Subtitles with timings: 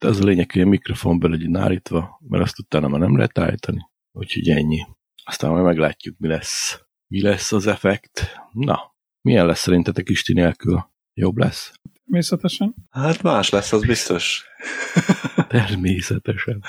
[0.00, 3.16] De az a lényeg, hogy a mikrofon be legyen állítva, mert azt utána már nem
[3.16, 3.90] lehet állítani.
[4.12, 4.86] Úgyhogy ennyi.
[5.24, 6.80] Aztán majd meglátjuk, mi lesz.
[7.06, 8.36] Mi lesz az effekt.
[8.52, 10.90] Na, milyen lesz szerintetek Isti nélkül?
[11.14, 11.72] Jobb lesz?
[12.04, 12.74] Természetesen.
[12.90, 14.44] Hát más lesz, az biztos.
[15.48, 16.62] Természetesen.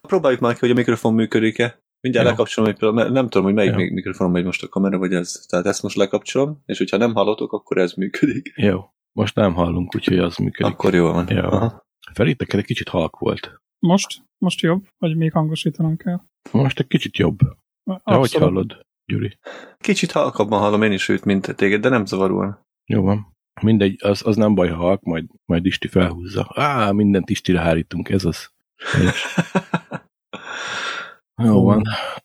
[0.00, 1.82] Próbáljuk már ki, hogy a mikrofon működik-e.
[2.00, 2.32] Mindjárt Jó.
[2.32, 3.94] lekapcsolom, egy pillanat, nem tudom, hogy melyik Jó.
[3.94, 5.44] mikrofonon megy most a kamera, vagy ez.
[5.48, 8.52] Tehát ezt most lekapcsolom, és hogyha nem hallotok, akkor ez működik.
[8.56, 8.80] Jó.
[9.12, 10.72] Most nem hallunk, úgyhogy az működik.
[10.72, 11.28] Akkor jó van.
[11.28, 11.42] Jó.
[11.42, 11.88] Aha.
[12.12, 13.60] Feri, neked egy kicsit halk volt.
[13.78, 14.22] Most?
[14.38, 14.86] Most jobb?
[14.98, 16.20] Vagy még hangosítanom kell?
[16.50, 17.38] Most egy kicsit jobb.
[17.84, 19.38] De hogy hallod, Gyuri?
[19.78, 22.66] Kicsit halkabban hallom én is őt, mint téged, de nem zavaróan.
[22.84, 23.36] Jó van.
[23.62, 26.50] Mindegy, az, az nem baj, ha halk, majd, majd Isti felhúzza.
[26.54, 28.50] Á, mindent Istire hárítunk, ez az.
[31.44, 31.82] Jó van.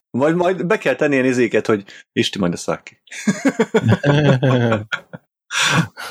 [0.09, 3.01] Vagy majd be kell tenni ilyen izéket, hogy Isti majd ezt vág ki.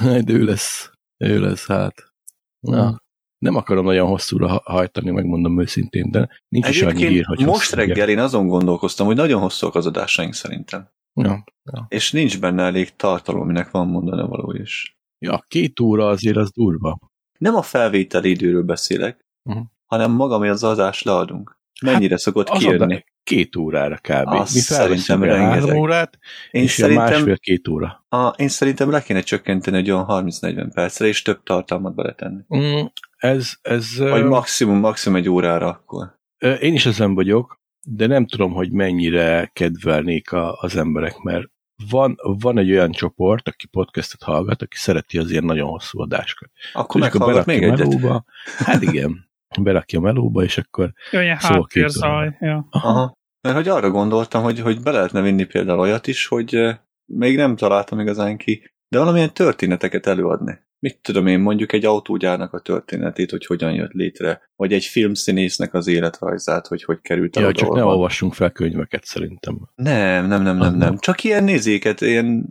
[0.24, 0.90] De ő lesz.
[1.16, 2.12] Ő lesz, hát.
[2.60, 3.02] Na,
[3.44, 7.46] nem akarom nagyon hosszúra ha- hajtani, megmondom őszintén, de nincs is annyi Egyébként hír, hogy
[7.46, 10.88] most reggel én azon gondolkoztam, hogy nagyon hosszúak az adásaink szerintem.
[11.14, 11.44] Ja.
[11.88, 14.96] És nincs benne elég tartalom, aminek van mondani való is.
[15.18, 16.98] ja, két óra azért az durva.
[17.38, 19.58] Nem a felvételi időről beszélek, Mhm.
[19.86, 21.58] hanem maga, ami az adás leadunk.
[21.82, 23.04] Mennyire szokott Az kijönni?
[23.22, 24.28] két órára kb.
[24.28, 25.76] Azt Mi szerintem rengeteg.
[25.76, 26.18] órát,
[26.50, 28.04] Én és szerintem, másfél-két óra.
[28.08, 32.42] a, én szerintem le kéne csökkenteni egy olyan 30-40 percre, és több tartalmat beletenni.
[32.56, 32.84] Mm,
[33.24, 36.18] ez, ez Vagy maximum, maximum egy órára akkor.
[36.60, 41.46] én is ezen vagyok, de nem tudom, hogy mennyire kedvelnék a, az emberek, mert
[41.90, 46.50] van, van egy olyan csoport, aki podcastet hallgat, aki szereti az ilyen nagyon hosszú adásokat.
[46.72, 48.00] Akkor És akkor meghallgat még berakja egyet.
[48.00, 48.24] melóba.
[48.56, 49.30] Hát igen,
[49.60, 52.36] berakja melóba, és akkor ilyen Szóval háttérzaj.
[52.40, 52.66] Ja.
[52.70, 53.12] Aha.
[53.40, 57.56] Mert hogy arra gondoltam, hogy, hogy be lehetne vinni például olyat is, hogy még nem
[57.56, 60.58] találtam igazán ki, de valamilyen történeteket előadni.
[60.84, 65.74] Mit tudom én, mondjuk egy autógyárnak a történetét, hogy hogyan jött létre, vagy egy filmszínésznek
[65.74, 69.68] az életrajzát, hogy hogy került el ja, csak ne olvassunk fel könyveket szerintem.
[69.74, 70.76] Nem, nem, nem, nem, nem.
[70.76, 70.98] nem.
[70.98, 72.46] Csak ilyen nézéket, ilyen,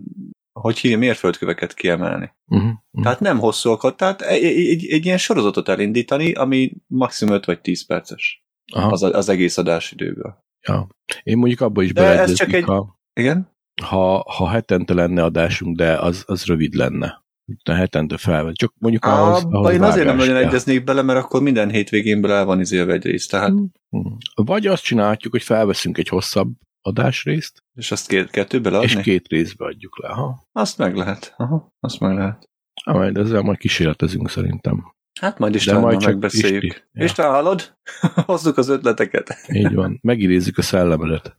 [0.59, 2.33] hogy hívja, mérföldköveket kiemelni.
[2.45, 2.69] Uh-huh.
[2.69, 3.03] uh-huh.
[3.03, 7.85] Tehát nem hosszúakat, tehát egy, egy, egy, ilyen sorozatot elindítani, ami maximum 5 vagy 10
[7.85, 8.43] perces
[8.73, 10.37] Aha, az, az egész adásidőből.
[10.67, 10.87] ja.
[11.23, 13.51] Én mondjuk abba is beleegyeznék, egy- ha, Igen?
[13.83, 17.22] ha, ha hetente lenne adásunk, de az, az rövid lenne.
[17.63, 18.55] De hetente felvett.
[18.55, 22.31] Csak mondjuk ahhoz, Abba ahhoz én azért nem nagyon egyeznék bele, mert akkor minden hétvégénből
[22.31, 23.51] el van izélve egy rész, tehát,
[23.89, 24.13] Mhm.
[24.35, 28.87] Vagy azt csinálhatjuk, hogy felveszünk egy hosszabb adásrészt, és azt két, kettőbe leadni?
[28.91, 30.07] és két részbe adjuk le.
[30.07, 30.47] Ha?
[30.51, 31.33] Azt meg lehet.
[31.37, 32.49] Aha, azt meg lehet.
[32.83, 34.93] Ha, majd ezzel majd kísérletezünk szerintem.
[35.19, 36.63] Hát majd De Istvánnal majd csak megbeszéljük.
[36.63, 36.81] Isti.
[36.91, 37.03] Ja.
[37.03, 37.77] István, hallod?
[38.25, 39.35] Hozzuk az ötleteket.
[39.51, 39.99] Így van.
[40.01, 41.37] Megidézzük a szellemedet.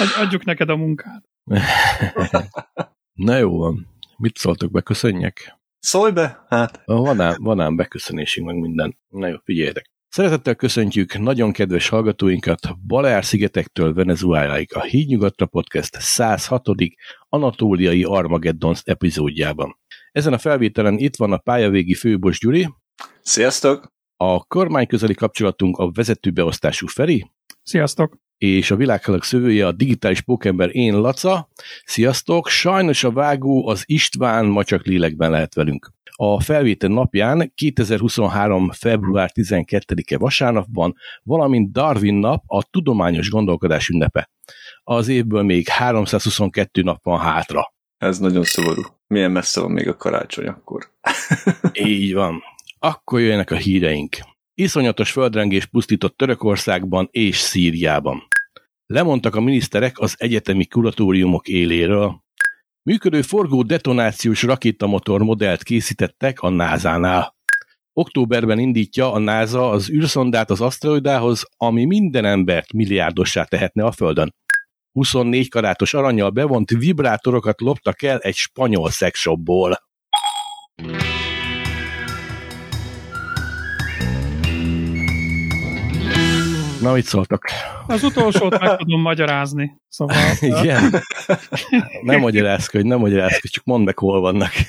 [0.00, 1.24] Ad- Adjuk neked a munkát.
[3.12, 3.86] Na jó van.
[4.24, 5.58] Mit szóltok, beköszönjek?
[5.78, 6.44] Szólj be!
[6.48, 8.98] Hát, Van ám, van ám beköszönésünk, meg minden.
[9.08, 9.90] Na jó, figyeljetek.
[10.08, 16.62] Szeretettel köszöntjük nagyon kedves hallgatóinkat Baleár-szigetektől Venezueláig a Hídnyugatra Podcast 106.
[17.28, 19.78] Anatóliai Armageddon epizódjában.
[20.12, 22.68] Ezen a felvételen itt van a pályavégi főbos Gyuri,
[23.22, 23.92] sziasztok!
[24.16, 27.30] a kormány közeli kapcsolatunk a vezetőbeosztású Feri,
[27.62, 28.18] Sziasztok!
[28.44, 31.48] És a világhalak szövője a digitális pókember én Laca.
[31.84, 32.48] Sziasztok!
[32.48, 35.92] Sajnos a vágó az István ma csak lélekben lehet velünk.
[36.16, 38.70] A felvétel napján 2023.
[38.70, 44.30] február 12-e vasárnapban, valamint Darwin nap a tudományos gondolkodás ünnepe.
[44.82, 47.74] Az évből még 322 nap van hátra.
[47.98, 48.82] Ez nagyon szomorú.
[49.06, 50.90] Milyen messze van még a karácsony akkor.
[51.72, 52.42] Így van.
[52.78, 54.16] Akkor jöjjenek a híreink.
[54.54, 58.22] Iszonyatos földrengés pusztított Törökországban és Szíriában.
[58.86, 62.22] Lemondtak a miniszterek az egyetemi kuratóriumok éléről.
[62.82, 67.34] Működő forgó detonációs rakétamotor modellt készítettek a NASA-nál.
[67.92, 74.34] Októberben indítja a NASA az űrszondát az aszteroidához, ami minden embert milliárdossá tehetne a Földön.
[74.92, 79.78] 24 karátos aranyjal bevont vibrátorokat loptak el egy spanyol szexshopból.
[86.84, 87.44] Na, mit szóltak?
[87.86, 89.76] Az utolsót meg tudom magyarázni.
[89.88, 91.02] Szóval Igen?
[92.02, 94.50] Nem magyarázkodj, nem magyarázkodj, csak mondd meg, hol vannak.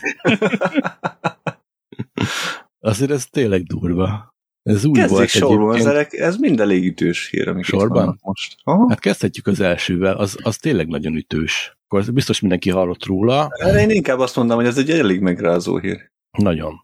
[2.79, 4.33] Azért ez tényleg durva.
[4.63, 5.95] Ez úgy Kezdjék volt sorban, egyébként.
[5.95, 8.19] ezek, ez mind elég ütős hír, amik Sorban?
[8.21, 8.55] most.
[8.63, 8.85] Aha.
[8.89, 11.77] Hát kezdhetjük az elsővel, az, az tényleg nagyon ütős.
[11.87, 13.47] Akkor biztos mindenki hallott róla.
[13.51, 16.11] Erre én inkább azt mondom, hogy ez egy elég megrázó hír.
[16.37, 16.83] Nagyon.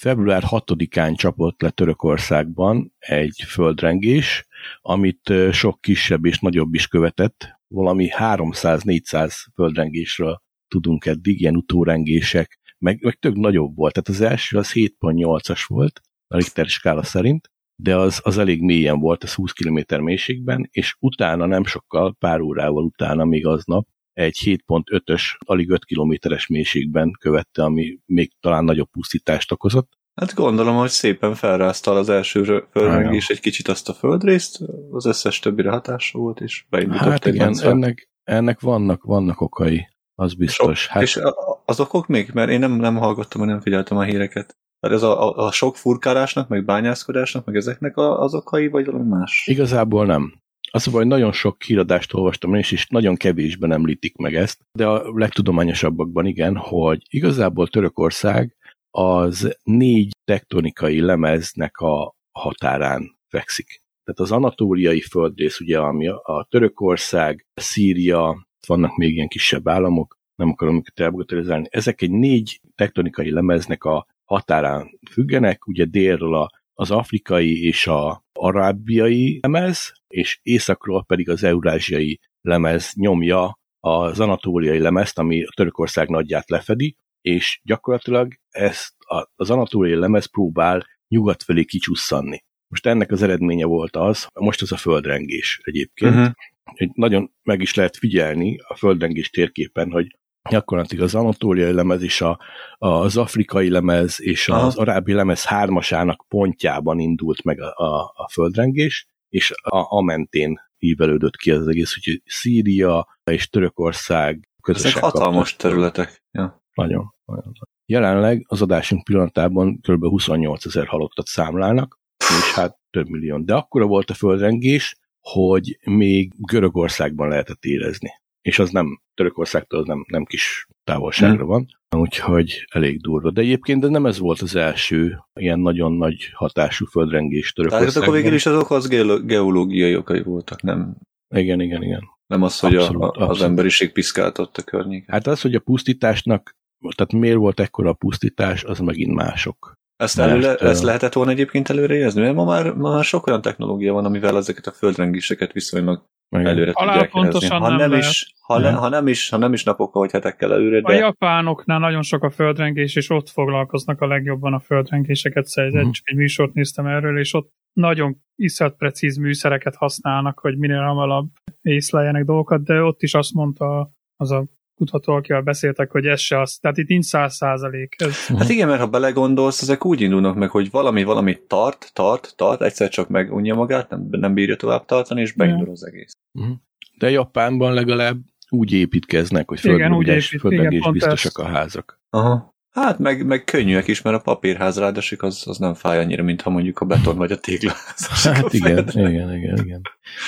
[0.00, 4.46] Február 6-án csapott le Törökországban egy földrengés,
[4.80, 7.60] amit sok kisebb és nagyobb is követett.
[7.68, 13.92] Valami 300-400 földrengésről tudunk eddig, ilyen utórengések, meg, meg tök nagyobb volt.
[13.92, 18.98] Tehát az első az 7.8-as volt, a Richter skála szerint, de az, az elég mélyen
[18.98, 24.38] volt, az 20 km mélységben, és utána nem sokkal, pár órával utána, még aznap, egy
[24.44, 29.92] 7.5-ös, alig 5 kilométeres mélységben követte, ami még talán nagyobb pusztítást okozott.
[30.14, 35.38] Hát gondolom, hogy szépen felráztal az első földrengés egy kicsit azt a földrészt, az összes
[35.38, 40.80] többire hatása volt, és beindított Hát igen, ennek, ennek vannak, vannak okai, az biztos.
[40.80, 41.02] Sok, hát...
[41.02, 41.20] És
[41.64, 42.30] az okok még?
[42.32, 44.56] Mert én nem, nem hallgattam, nem figyeltem a híreket.
[44.80, 48.86] Tehát ez a, a, a sok furkálásnak, meg bányászkodásnak, meg ezeknek a, az okai, vagy
[48.86, 49.46] valami más?
[49.46, 50.42] Igazából nem.
[50.70, 55.02] Az hogy nagyon sok híradást olvastam és, és nagyon kevésben említik meg ezt, de a
[55.14, 58.56] legtudományosabbakban igen, hogy igazából Törökország
[58.96, 63.82] az négy tektonikai lemeznek a határán fekszik.
[64.04, 70.48] Tehát az anatóliai földrész, ugye, ami a Törökország, Szíria, vannak még ilyen kisebb államok, nem
[70.48, 77.64] akarom őket elbogatalizálni, ezek egy négy tektonikai lemeznek a határán függenek, ugye délről az afrikai
[77.64, 85.44] és a arábiai lemez, és északról pedig az eurázsiai lemez nyomja az anatóliai lemezt, ami
[85.44, 88.94] a Törökország nagyját lefedi, és gyakorlatilag ezt
[89.36, 92.44] az anatóliai lemez próbál nyugat felé kicsusszanni.
[92.68, 96.32] Most ennek az eredménye volt az, most az a földrengés egyébként, uh-huh.
[96.64, 100.18] hogy nagyon meg is lehet figyelni a földrengés térképen, hogy
[100.50, 102.38] gyakorlatilag az anatóliai lemez és a,
[102.78, 104.66] az afrikai lemez és Aha.
[104.66, 110.60] az arábi lemez hármasának pontjában indult meg a, a, a földrengés, és a, a mentén
[110.76, 115.70] hívelődött ki az egész, úgyhogy Szíria és Törökország közösen Ezek hatalmas kaptak.
[115.70, 116.22] területek.
[116.30, 116.63] Ja.
[116.74, 117.52] Nagyon, nagyon.
[117.86, 120.04] Jelenleg az adásunk pillanatában kb.
[120.04, 123.38] 28 ezer halottat számlálnak, és hát több millió.
[123.38, 128.10] De akkora volt a földrengés, hogy még Görögországban lehetett érezni.
[128.42, 131.66] És az nem, Törökországtól az nem, nem kis távolságra van,
[131.96, 133.30] úgyhogy elég durva.
[133.30, 137.92] De egyébként de nem ez volt az első ilyen nagyon nagy hatású földrengés Törökországban.
[137.92, 138.88] Tehát akkor végül is azok az
[139.24, 140.96] geológiai okai voltak, nem?
[141.34, 142.02] Igen, igen, igen.
[142.26, 143.30] Nem az, hogy abszolút, a, abszolút.
[143.30, 145.14] az emberiség piszkáltott a környéken.
[145.14, 146.56] Hát az, hogy a pusztításnak,
[146.96, 149.72] tehát miért volt ekkora a pusztítás, az megint mások.
[149.96, 152.20] Ezt, előle, Mert, ezt lehetett volna egyébként előrejezni?
[152.20, 156.46] Mert ma már, ma már sok olyan technológia van, amivel ezeket a földrengéseket viszonylag igen.
[156.46, 157.48] előre Alá tudják helyezni.
[157.48, 160.52] Ha nem, nem is, ha, ne, ha, nem is, ha nem is napokkal, vagy hetekkel
[160.52, 160.80] előre.
[160.80, 160.92] De...
[160.92, 165.80] A japánoknál nagyon sok a földrengés, és ott foglalkoznak a legjobban a földrengéseket szerzett.
[165.80, 165.96] Uh-huh.
[166.02, 171.28] Egy műsort néztem erről, és ott nagyon iszat precíz műszereket használnak, hogy minél hamarabb
[171.62, 174.44] észleljenek dolgokat, de ott is azt mondta az a
[174.74, 176.56] kutató, akivel beszéltek, hogy ez se az.
[176.56, 177.94] Tehát itt nincs száz százalék.
[177.98, 178.26] Ez...
[178.26, 182.62] Hát igen, mert ha belegondolsz, ezek úgy indulnak meg, hogy valami valami tart, tart, tart,
[182.62, 186.12] egyszer csak megunja magát, nem, nem bírja tovább tartani, és beindul az egész.
[186.32, 186.50] Mhm.
[186.98, 188.16] De Japánban legalább
[188.48, 192.00] úgy építkeznek, hogy földrengés, földrengés biztosak a házak.
[192.10, 192.53] Aha.
[192.74, 196.40] Hát meg, meg könnyűek is, mert a papírház ráadásik az, az nem fáj annyira, mint
[196.40, 198.22] ha mondjuk a beton vagy a téglaház.
[198.22, 199.80] Hát igen, igen, igen, igen.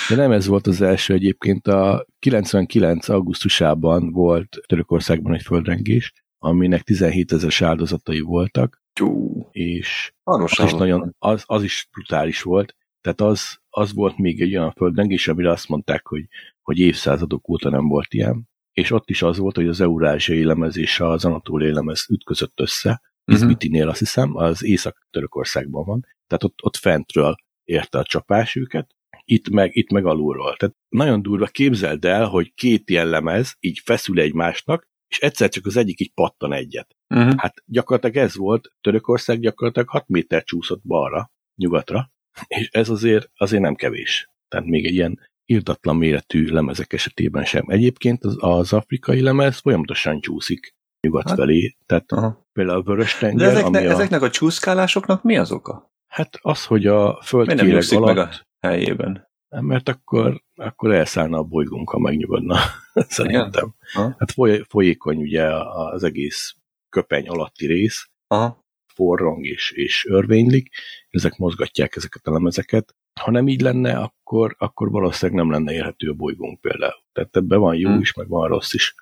[0.08, 1.66] De nem ez volt az első egyébként.
[1.66, 3.08] A 99.
[3.08, 8.82] augusztusában volt Törökországban egy földrengés, aminek 17 ezer áldozatai voltak.
[9.00, 9.48] Jú.
[9.50, 12.76] És az is, nagyon, az, az is brutális volt.
[13.00, 16.24] Tehát az, az volt még egy olyan földrengés, amire azt mondták, hogy,
[16.62, 20.76] hogy évszázadok óta nem volt ilyen és ott is az volt, hogy az eurázsiai lemez
[20.76, 23.36] és az anatóliai lemez ütközött össze, mhm.
[23.36, 23.90] Izmitinél uh-huh.
[23.90, 27.34] azt hiszem, az Észak-Törökországban van, tehát ott, ott fentről
[27.64, 28.94] érte a csapás őket,
[29.24, 30.56] itt meg, itt meg alulról.
[30.56, 35.66] Tehát nagyon durva, képzeld el, hogy két ilyen lemez így feszül egymásnak, és egyszer csak
[35.66, 36.96] az egyik így pattan egyet.
[37.08, 37.34] Uh-huh.
[37.36, 42.10] Hát gyakorlatilag ez volt, Törökország gyakorlatilag 6 méter csúszott balra, nyugatra,
[42.46, 44.30] és ez azért, azért nem kevés.
[44.48, 47.64] Tehát még egy ilyen irdatlan méretű lemezek esetében sem.
[47.66, 52.46] Egyébként az, az afrikai lemez folyamatosan csúszik nyugat hát, felé, tehát aha.
[52.52, 55.90] például a vörös tenger, De ezekne, ami a, ezeknek a csúszkálásoknak mi az oka?
[56.06, 58.14] Hát az, hogy a földkéreg alatt...
[58.14, 59.28] meg a helyében?
[59.48, 62.58] Mert akkor, akkor elszállna a bolygónk, ha megnyugodna,
[63.08, 63.74] szerintem.
[63.92, 66.54] Hát foly, folyékony ugye az egész
[66.88, 68.64] köpeny alatti rész, Aha.
[68.94, 70.68] forrong és, és örvénylik,
[71.10, 76.10] ezek mozgatják ezeket a lemezeket, ha nem így lenne, akkor, akkor valószínűleg nem lenne érhető
[76.10, 77.02] a bolygónk például.
[77.12, 78.00] Tehát ebben van jó hmm.
[78.00, 78.94] is, meg van rossz is.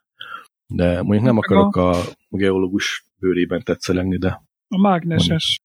[0.67, 1.95] De mondjuk nem akarok a
[2.29, 4.43] geológus bőrében tetszelegni, de...
[4.69, 5.61] A mágneses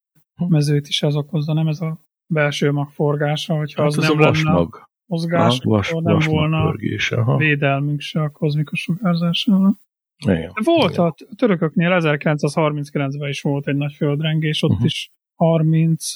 [0.47, 4.19] mezőt is ez okozza, nem ez a belső mag forgása, hogyha hát az, az nem
[4.19, 4.67] a lenne
[5.05, 7.37] mozgás, aha, vas, nem volna pörgés, aha.
[7.37, 9.77] védelmünk se a kozmikus sugárzásával.
[10.25, 11.05] Igen, volt igen.
[11.05, 14.85] a törököknél 1939-ben is volt egy nagy földrengés, ott uh-huh.
[14.85, 16.11] is 30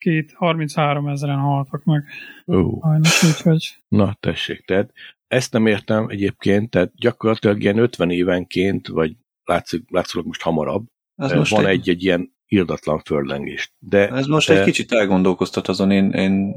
[0.00, 2.04] két 33 ezeren haltak meg.
[2.44, 2.80] Uh.
[2.82, 3.76] Sajnos, úgyhogy...
[3.88, 4.92] Na, tessék, tehát
[5.26, 11.32] ezt nem értem egyébként, tehát gyakorlatilag ilyen 50 évenként, vagy látszik, látszólag most hamarabb, Ez
[11.32, 13.72] most van egy, egy ilyen irdatlan földlengést.
[13.78, 14.58] De, Ez most de...
[14.58, 16.54] egy kicsit elgondolkoztat azon, én, én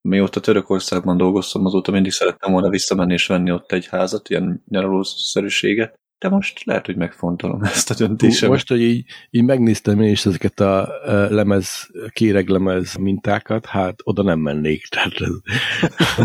[0.00, 6.00] mióta Törökországban dolgoztam, azóta mindig szerettem volna visszamenni és venni ott egy házat, ilyen nyaralószerűséget,
[6.18, 8.50] de most lehet, hogy megfontolom ezt a döntésemet.
[8.50, 10.88] Most, hogy így, így megnéztem én is ezeket a
[11.30, 14.86] lemez, kéreglemez mintákat, hát oda nem mennék.
[14.94, 15.32] Tehát ez,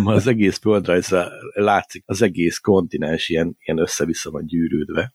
[0.03, 5.13] az egész földrajzra látszik, az egész kontinens ilyen, ilyen össze-vissza van gyűrődve.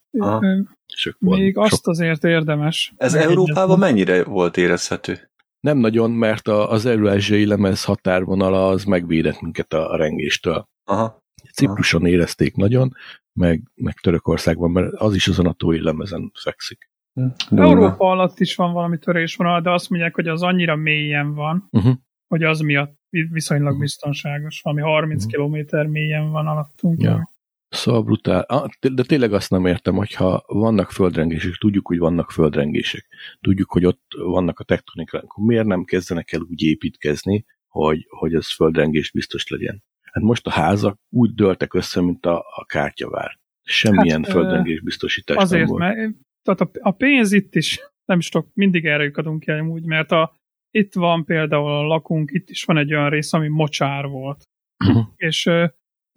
[0.95, 1.87] Sok Még van, azt sok...
[1.87, 2.93] azért érdemes.
[2.97, 5.29] Ez Európában mennyire volt érezhető?
[5.59, 10.67] Nem nagyon, mert az eurázsiai lemez határvonala az megvédett minket a, a rengéstől.
[10.83, 11.23] Aha.
[11.53, 12.95] Cipruson érezték nagyon,
[13.35, 16.89] meg, meg Törökországban, mert az is azon a tói lemezen fekszik.
[17.13, 17.57] Hm.
[17.57, 21.95] Európa alatt is van valami törésvonal, de azt mondják, hogy az annyira mélyen van, uh-huh.
[22.27, 23.81] hogy az miatt viszonylag uh-huh.
[23.81, 24.61] biztonságos.
[24.61, 25.31] Valami 30 uh-huh.
[25.31, 27.01] kilométer mélyen van alattunk.
[27.01, 27.29] Ja.
[27.69, 28.41] Szóval brutál.
[28.41, 33.05] Ah, de tényleg azt nem értem, hogyha vannak földrengések, tudjuk, hogy vannak földrengések,
[33.41, 38.33] tudjuk, hogy ott vannak a tektonikák, akkor miért nem kezdenek el úgy építkezni, hogy, hogy
[38.33, 39.83] ez földrengés biztos legyen?
[40.15, 43.39] Hát most a házak úgy dőltek össze, mint a, a kártyavár.
[43.63, 45.81] Semmilyen hát, földrengés biztosítás azért, nem volt.
[45.81, 49.83] Mert, tehát a, a pénz itt is, nem is tudok, mindig erre adunk ki úgy,
[49.83, 50.35] mert a,
[50.69, 54.43] itt van például a lakunk, itt is van egy olyan rész, ami mocsár volt.
[54.85, 55.05] Uh-huh.
[55.15, 55.49] És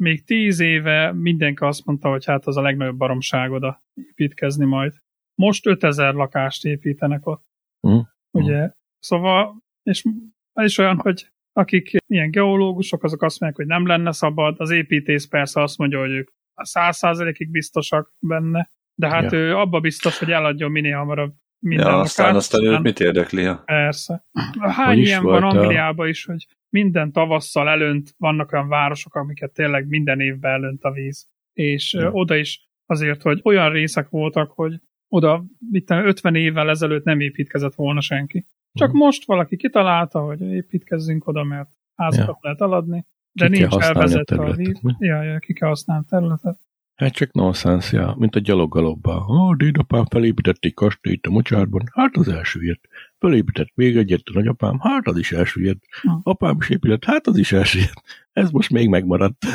[0.02, 4.94] még tíz éve mindenki azt mondta, hogy hát az a legnagyobb baromság oda építkezni majd.
[5.34, 7.44] Most 5000 lakást építenek ott.
[7.80, 8.06] Uh-huh.
[8.30, 8.70] Ugye?
[8.98, 10.04] Szóval, és
[10.52, 14.70] ez is olyan, hogy akik ilyen geológusok, azok azt mondják, hogy nem lenne szabad, az
[14.70, 19.38] építész persze azt mondja, hogy ők száz százalékig biztosak benne, de hát ja.
[19.38, 23.42] ő abba biztos, hogy eladjon minél hamarabb minden ja, aztán, aztán őt mit érdekli?
[23.42, 23.62] Ja.
[23.64, 24.26] Persze.
[24.60, 30.20] Hány ilyen van Angliában is, hogy minden tavasszal elönt, vannak olyan városok, amiket tényleg minden
[30.20, 31.28] évben elönt a víz.
[31.52, 32.10] És ja.
[32.10, 37.74] oda is azért, hogy olyan részek voltak, hogy oda mit 50 évvel ezelőtt nem építkezett
[37.74, 38.46] volna senki.
[38.78, 38.98] Csak hmm.
[38.98, 42.38] most valaki kitalálta, hogy építkezzünk oda, mert házakat ja.
[42.40, 44.80] lehet eladni, de ki nincs elvezetve a, a víz.
[44.98, 46.58] Ja, ja, ki kell használni a területet.
[46.94, 49.26] Hát csak nonsens, ja, mint a gyaloggalobba.
[49.28, 52.88] Ó, oh, dédapám felépített egy kastélyt a mocsárban, hát az elsüllyedt.
[53.18, 55.84] Felépített még egyet a nagyapám, hát az is elsüllyedt.
[56.02, 56.10] Hm.
[56.22, 58.02] Apám is épített, hát az is elsüllyedt.
[58.32, 59.46] Ez most még megmaradt.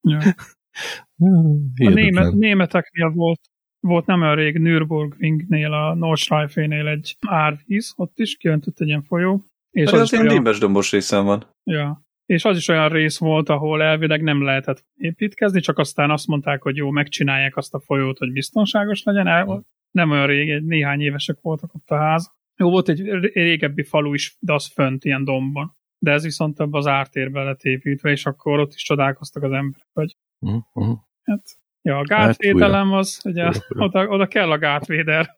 [0.00, 0.18] Ja.
[1.86, 3.40] a német, németeknél volt
[3.80, 9.44] volt nem olyan rég Nürburgringnél, a Nordschleife-nél egy árvíz, ott is kiöntött egy ilyen folyó.
[9.70, 10.58] És az, az ilyen olyan...
[10.60, 11.44] dombos részen van.
[11.64, 12.06] Ja.
[12.26, 16.62] És az is olyan rész volt, ahol elvileg nem lehetett építkezni, csak aztán azt mondták,
[16.62, 19.26] hogy jó, megcsinálják azt a folyót, hogy biztonságos legyen.
[19.26, 22.32] El, nem olyan rég, egy néhány évesek voltak ott a ház.
[22.56, 25.76] Jó, volt egy régebbi falu is, de az fönt ilyen dombon.
[25.98, 29.88] De ez viszont több az ártérbe lett építve, és akkor ott is csodálkoztak az emberek,
[29.92, 30.98] hogy uh-huh.
[31.22, 31.42] hát
[31.82, 35.36] Ja, a gátvédelem az, ugye oda, oda kell a gátvéder.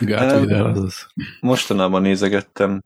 [0.00, 1.06] Gátvéder az az.
[1.40, 2.80] Mostanában nézegettem,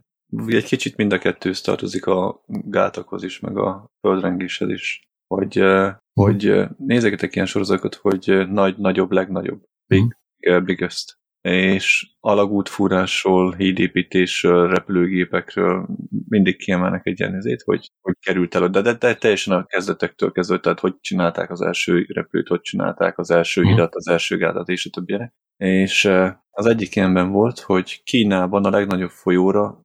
[0.47, 5.91] egy kicsit mind a kettőz tartozik a gátakhoz is, meg a földrengéshez is, hogy, uh,
[6.13, 6.69] hogy?
[6.77, 10.17] nézegetek ilyen sorozatokat, hogy nagy, nagyobb, legnagyobb, big,
[10.49, 15.89] uh, biggest és alagútfúrásról, hídépítésről, repülőgépekről
[16.29, 20.59] mindig kiemelnek egy jelenzét, hogy, hogy került el, de, de, de teljesen a kezdetektől kezdve,
[20.59, 23.71] tehát hogy csinálták az első repülőt, hogy csinálták az első mhm.
[23.71, 25.35] hidat, az első gátat és a többiek.
[25.57, 26.05] És
[26.51, 29.85] az egyik ilyenben volt, hogy Kínában a legnagyobb folyóra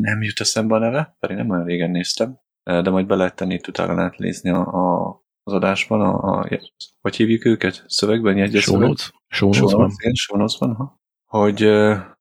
[0.00, 3.54] nem jut eszembe a neve, pedig nem olyan régen néztem, de majd be lehet tenni,
[3.54, 6.48] itt utána lehet nézni a, a az adásban, a, a,
[7.00, 7.84] hogy hívjuk őket?
[7.86, 8.62] Szövegben, jegyezőben?
[8.62, 9.12] Show notes.
[10.58, 11.00] van, ha?
[11.24, 11.68] Hogy,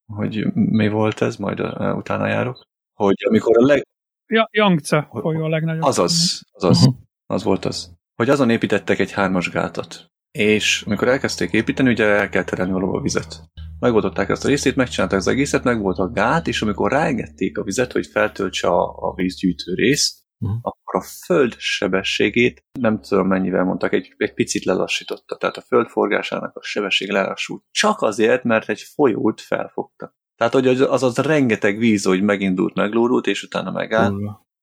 [0.05, 1.59] hogy mi volt ez, majd
[1.95, 2.67] utána járok.
[2.93, 3.87] Hogy amikor a leg...
[4.27, 5.83] Ja, Yangtze folyó a legnagyobb.
[5.83, 6.95] Azaz, azaz, uh-huh.
[7.25, 7.95] az volt az.
[8.15, 10.05] Hogy azon építettek egy hármas gátat.
[10.31, 13.43] És amikor elkezdték építeni, ugye el kell terelni a vizet.
[13.79, 17.63] Megoldották ezt a részét, megcsinálták az egészet, meg volt a gát, és amikor ráengedték a
[17.63, 20.59] vizet, hogy feltöltse a, a vízgyűjtő részt, uh-huh.
[20.61, 25.37] akkor a föld sebességét nem tudom mennyivel mondtak, egy, egy picit lelassította.
[25.37, 27.63] Tehát a föld forgásának a sebesség lelassult.
[27.71, 30.15] Csak azért, mert egy folyót felfogta.
[30.35, 34.13] Tehát, hogy az az rengeteg víz, hogy megindult, meglódult, és utána megállt.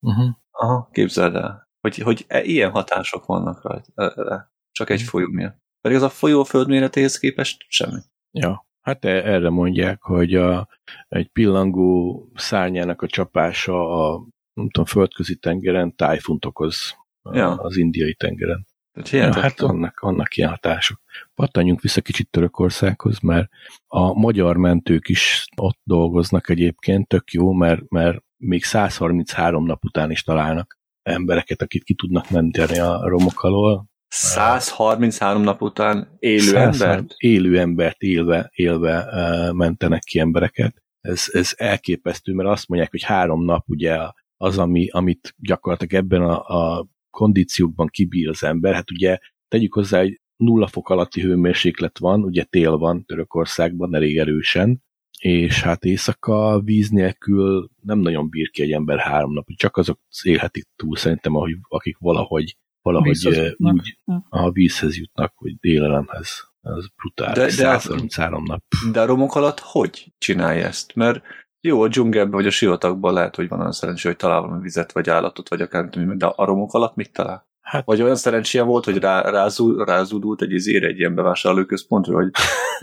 [0.00, 0.28] Uh-huh.
[0.50, 1.68] Aha, képzeld el.
[1.80, 4.52] Hogy, hogy e, ilyen hatások vannak rajta.
[4.70, 5.10] Csak egy uh-huh.
[5.10, 5.62] folyó miatt.
[5.80, 8.00] Pedig az a folyó a föld méretéhez képest semmi.
[8.30, 10.68] Ja, hát e, erre mondják, hogy a,
[11.08, 16.96] egy pillangó szárnyának a csapása a nem tudom, földközi tengeren tájfunt okoz
[17.32, 17.54] ja.
[17.54, 18.66] az indiai tengeren.
[19.10, 21.00] Ja, hát annak, annak ilyen hatások.
[21.34, 23.48] Pattanjunk vissza kicsit Törökországhoz, mert
[23.86, 30.10] a magyar mentők is ott dolgoznak egyébként, tök jó, mert, mert még 133 nap után
[30.10, 33.86] is találnak embereket, akik ki tudnak menteni a romok alól.
[34.08, 37.14] 133 nap után élő embert?
[37.16, 39.08] Élő embert élve, élve
[39.52, 43.98] mentenek ki embereket ez, ez elképesztő, mert azt mondják, hogy három nap ugye
[44.36, 46.38] az, ami, amit gyakorlatilag ebben a,
[46.78, 52.22] a kondíciókban kibír az ember, hát ugye tegyük hozzá, hogy nulla fok alatti hőmérséklet van,
[52.22, 54.82] ugye tél van Törökországban elég erősen,
[55.18, 60.00] és hát éjszaka víz nélkül nem nagyon bír ki egy ember három nap, csak azok
[60.22, 63.26] élhetik túl szerintem, ahogy, akik valahogy, valahogy
[63.56, 63.98] úgy
[64.28, 66.52] a vízhez jutnak, vagy délelemhez.
[66.62, 68.62] Ez brutális, de, de 133 nap.
[68.92, 70.94] De a romok alatt hogy csinálja ezt?
[70.94, 71.22] Mert
[71.66, 74.92] jó, a dzsungelben vagy a sivatagban lehet, hogy van olyan szerencsé, hogy talál valami vizet,
[74.92, 77.46] vagy állatot, vagy akár, de a romok alatt mit talál?
[77.60, 82.30] Hát, vagy olyan szerencséje volt, hogy rá, rázú, rázúdult egy izére egy ilyen bevásárlóközpontra, hogy...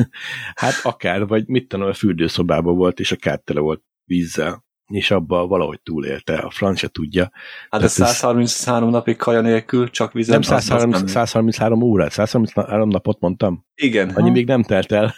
[0.61, 5.47] hát akár, vagy mit tudom, a fürdőszobában volt, és a káttele volt vízzel, és abba
[5.47, 7.31] valahogy túlélte, a francia tudja.
[7.69, 8.93] Hát de 133 ez...
[8.93, 10.33] napig kaja nélkül, csak vizet...
[10.33, 13.65] Nem 130, 133 órát, 133 napot mondtam.
[13.75, 14.09] Igen.
[14.09, 14.33] Annyi ha.
[14.33, 15.13] még nem telt el.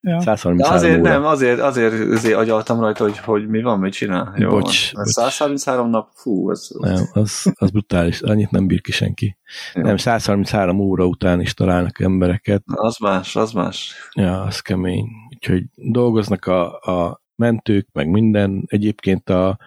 [0.00, 0.20] Ja.
[0.26, 1.10] 133 De azért óra.
[1.10, 4.34] nem, azért, azért, azért agyaltam rajta, hogy, hogy mi van, mit csinál.
[4.36, 5.02] Jó bocs, van.
[5.02, 5.12] bocs.
[5.12, 6.76] 133 nap, fú, az...
[6.78, 9.36] Nem, az, az brutális, annyit nem bír ki senki.
[9.74, 9.82] Jó.
[9.82, 12.62] Nem, 133 óra után is találnak embereket.
[12.66, 13.94] Az más, az más.
[14.14, 15.06] Ja, az kemény.
[15.34, 18.64] Úgyhogy dolgoznak a, a mentők, meg minden.
[18.66, 19.58] Egyébként a,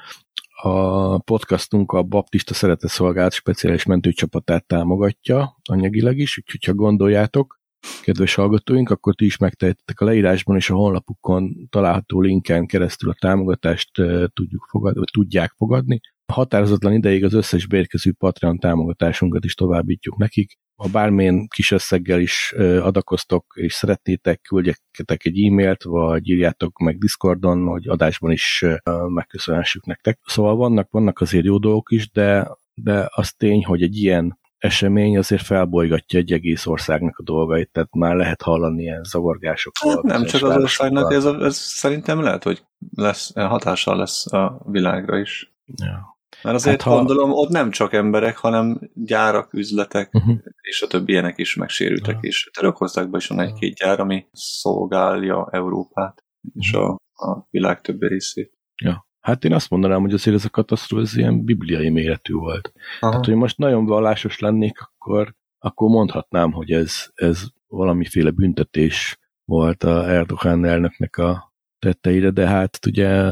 [0.62, 7.60] a podcastunk a Baptista Szeretetszolgálat speciális mentőcsapatát támogatja anyagilag is, úgyhogy ha gondoljátok,
[8.02, 13.16] kedves hallgatóink, akkor ti is megtehettek a leírásban és a honlapukon található linken keresztül a
[13.20, 13.92] támogatást
[14.34, 16.00] tudjuk fogadni, tudják fogadni.
[16.34, 20.58] Határozatlan ideig az összes bérkező Patreon támogatásunkat is továbbítjuk nekik.
[20.76, 27.66] Ha bármilyen kis összeggel is adakoztok, és szeretnétek, küldjetek egy e-mailt, vagy írjátok meg Discordon,
[27.66, 28.66] hogy adásban is
[29.08, 30.20] megköszönhessük nektek.
[30.26, 35.18] Szóval vannak, vannak azért jó dolgok is, de, de az tény, hogy egy ilyen esemény
[35.18, 39.94] azért felbolygatja egy egész országnak a dolgait, tehát már lehet hallani ilyen zavargásokat.
[39.94, 42.64] Hát nem csak az országnak, ez, ez szerintem lehet, hogy
[42.96, 45.54] lesz, hatással lesz a világra is.
[45.66, 46.16] Ja.
[46.44, 46.98] Mert azért hát, ha...
[46.98, 50.38] gondolom, ott nem csak emberek, hanem gyárak, üzletek, uh-huh.
[50.62, 52.20] és a többi ilyenek is megsérültek, ja.
[52.22, 56.63] és Törökországban is van egy-két gyár, ami szolgálja Európát, uh-huh.
[56.63, 58.54] és a, a világ többi részét.
[58.84, 59.07] Ja.
[59.28, 62.74] Hát én azt mondanám, hogy azért ez a katasztrófa ez ilyen bibliai méretű volt.
[63.00, 63.13] Aha.
[63.13, 69.84] Hát, hogy most nagyon vallásos lennék, akkor, akkor mondhatnám, hogy ez, ez valamiféle büntetés volt
[69.84, 73.32] a Erdogan elnöknek a tetteire, de hát ugye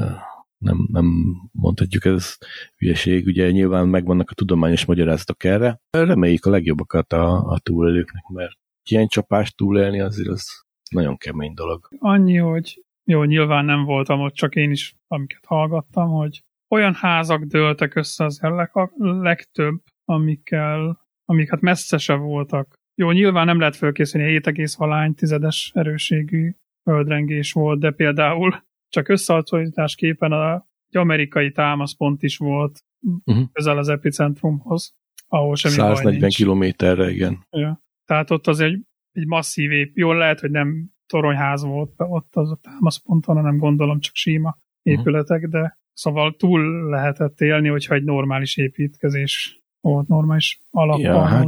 [0.57, 1.05] nem, nem
[1.51, 2.37] mondhatjuk, ez
[2.77, 5.81] hülyeség, ugye nyilván megvannak a tudományos magyarázatok erre.
[5.89, 8.57] Reméljük a legjobbakat a, a túlélőknek, mert
[8.89, 10.45] ilyen csapást túlélni azért az
[10.89, 11.87] nagyon kemény dolog.
[11.99, 17.43] Annyi, hogy jó, nyilván nem voltam ott, csak én is, amiket hallgattam, hogy olyan házak
[17.43, 22.73] dőltek össze az a legtöbb, amikkel, amik hát messze se voltak.
[22.95, 26.51] Jó, nyilván nem lehet fölkészülni, 7, valány tizedes erőségű
[26.83, 30.53] földrengés volt, de például csak összehasonlításképpen a,
[30.87, 32.79] egy amerikai támaszpont is volt
[33.25, 33.45] uh-huh.
[33.51, 34.93] közel az epicentrumhoz,
[35.27, 37.45] ahol semmi 140 kilométerre, igen.
[37.49, 37.83] Ja.
[38.05, 39.97] Tehát ott az egy, egy masszív ép.
[39.97, 45.37] Jól lehet, hogy nem toronyház volt ott az a támaszponton, hanem gondolom csak síma épületek,
[45.37, 45.61] uh-huh.
[45.61, 50.99] de szóval túl lehetett élni, hogyha egy normális építkezés volt, normális alap.
[50.99, 51.47] Ja, hát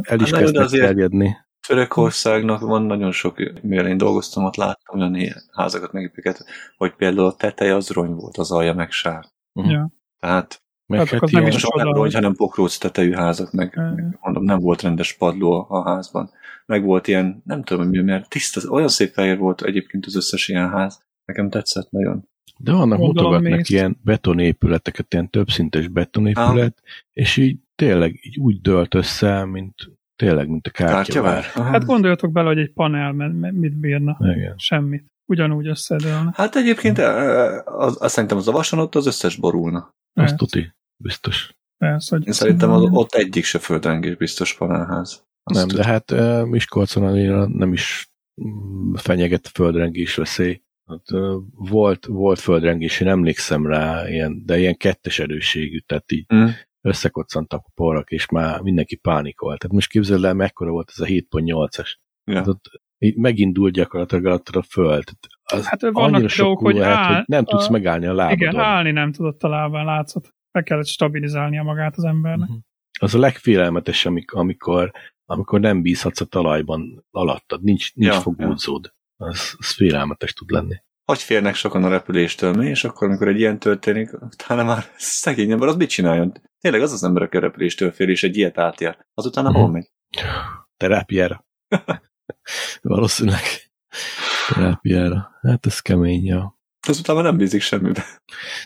[0.00, 1.36] el is hát kezdtek terjedni.
[1.66, 5.16] Törökországnak van nagyon sok, mivel én dolgoztam, ott láttam olyan
[5.52, 6.44] házakat, megépíteket,
[6.76, 9.24] hogy például a teteje az rony volt, az alja meg sár.
[9.52, 9.72] Uh-huh.
[9.72, 9.90] Ja.
[10.20, 14.58] Tehát meg hát, hát nem is rony, hanem pokróc tetejű házak, meg, meg mondom, nem
[14.58, 16.30] volt rendes padló a házban.
[16.66, 20.48] Meg volt ilyen, nem tudom, mi, mert tiszta, olyan szép fehér volt egyébként az összes
[20.48, 21.04] ilyen ház.
[21.24, 22.28] Nekem tetszett nagyon.
[22.58, 23.68] De vannak mutogatnak mész.
[23.68, 26.90] ilyen betonépületeket, ilyen többszintes betonépület, ah.
[27.12, 29.74] és így tényleg így úgy dölt össze, mint
[30.16, 31.42] tényleg, mint a kártyavár.
[31.42, 31.72] kártyavár.
[31.72, 34.16] Hát gondoljatok bele, hogy egy panel mit bírna.
[34.20, 34.54] Igen.
[34.56, 35.04] Semmit.
[35.28, 36.32] Ugyanúgy összedőlne.
[36.34, 39.90] Hát egyébként az, az, szerintem az avason ott az összes borulna.
[40.12, 41.54] Azt tuti, biztos.
[41.78, 45.24] Persze, hogy Én szerintem az, ott egyik se földrengés biztos panelház.
[45.52, 46.10] Nem, de hát
[46.46, 48.10] Miskolcon nem is
[48.94, 50.62] fenyeget földrengés veszély.
[50.86, 51.02] Hát,
[51.54, 56.46] volt, volt földrengés, én emlékszem rá, ilyen, de ilyen kettes erősségű, tehát így mm.
[56.80, 59.58] összekoccantak a porrak, és már mindenki pánikolt.
[59.58, 61.96] Tehát most képzeld el, mekkora volt ez a 7.8-as.
[62.24, 62.36] Ja.
[62.36, 65.04] Hát ott így megindult gyakorlatilag a föld.
[65.44, 68.38] Az hát vannak dolgok, hogy, áll, hogy nem a, tudsz megállni a lábadon.
[68.38, 70.34] Igen, állni nem tudott a lábán, látszott.
[70.52, 72.48] Meg kellett stabilizálnia magát az embernek.
[72.48, 72.64] Uh-huh.
[72.98, 74.92] Az a legfélelmetes, amikor, amikor
[75.48, 78.84] nem bízhatsz a talajban alattad, nincs, nincs ja, fogódzód.
[78.84, 79.26] Ja.
[79.26, 80.74] Az, az félelmetes tud lenni.
[81.04, 85.50] Hogy férnek sokan a repüléstől mi, és akkor, amikor egy ilyen történik, utána már szegény
[85.50, 86.32] ember, az mit csináljon?
[86.60, 89.06] Tényleg az az ember, aki a repüléstől fél, és egy ilyet átjár.
[89.14, 89.60] Azután uh-huh.
[89.60, 89.90] hol megy?
[90.76, 91.46] Terápiára.
[92.82, 93.42] Valószínűleg
[94.48, 95.38] terápiára.
[95.42, 96.58] Hát ez kemény, ja.
[96.88, 98.04] Azután már nem bízik semmibe.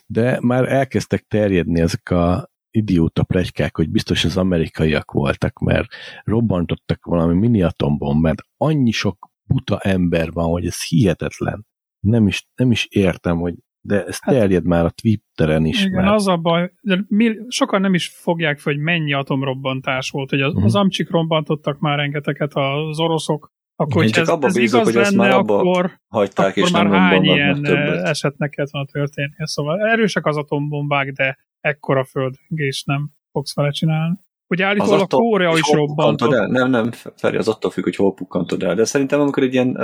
[0.06, 5.88] De már elkezdtek terjedni ezek a idióta pregykák, hogy biztos az amerikaiak voltak, mert
[6.24, 8.44] robbantottak valami mini atombombát.
[8.56, 11.66] Annyi sok buta ember van, hogy ez hihetetlen.
[12.00, 15.84] Nem is, nem is értem, hogy de ez hát, terjed már a Twitteren is.
[15.84, 16.14] Igen, mert...
[16.14, 20.40] az a baj, de mi, sokan nem is fogják fel, hogy mennyi atomrobbantás volt, hogy
[20.40, 20.64] az, uh-huh.
[20.64, 24.96] az amcsik robbantottak már rengeteget az oroszok, akkor Én csak ez, abba ez bízok, hogy
[24.96, 27.64] ezt már abba akkor, hagyták, akkor és már nem hány ilyen
[28.04, 29.46] esetnek kellett volna történnie.
[29.46, 34.18] Szóval erősek az atombombák, de ekkora földrengés nem fogsz vele csinálni.
[34.46, 36.32] Ugye állítólag a Korea is robbantott.
[36.32, 36.46] El?
[36.46, 38.74] Nem, nem, Feri, az attól függ, hogy hol pukkantod el.
[38.74, 39.78] De szerintem amikor egy ilyen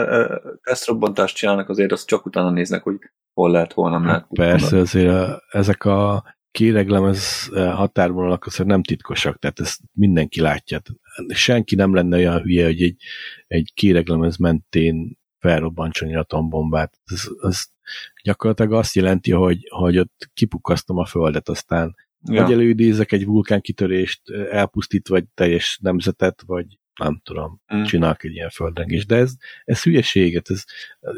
[0.63, 2.99] tesztrobbantást csinálnak, azért azt csak utána néznek, hogy
[3.33, 4.51] hol lehet, hol nem hát lehet.
[4.51, 6.25] Persze, azért a, ezek a
[6.57, 10.81] kéreglemez határvonalak azért nem titkosak, tehát ezt mindenki látja.
[11.29, 12.97] Senki nem lenne olyan hülye, hogy egy,
[13.47, 17.01] egy kéreglemez mentén felrobbantson egy atombombát.
[17.05, 17.69] Ez, az
[18.23, 22.43] gyakorlatilag azt jelenti, hogy, hogy ott kipukkasztom a földet, aztán ja.
[22.43, 26.67] vagy előidézek egy vulkánkitörést, elpusztítva egy teljes nemzetet, vagy
[27.01, 27.83] nem tudom, mm.
[27.83, 29.07] csinálok egy ilyen földrengést.
[29.07, 30.65] De ez, ez hülyeséget, ez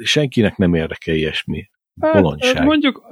[0.03, 1.71] senkinek nem érdekel ilyesmi.
[2.01, 2.65] Hát, Bolondság.
[2.65, 3.03] Mondjuk,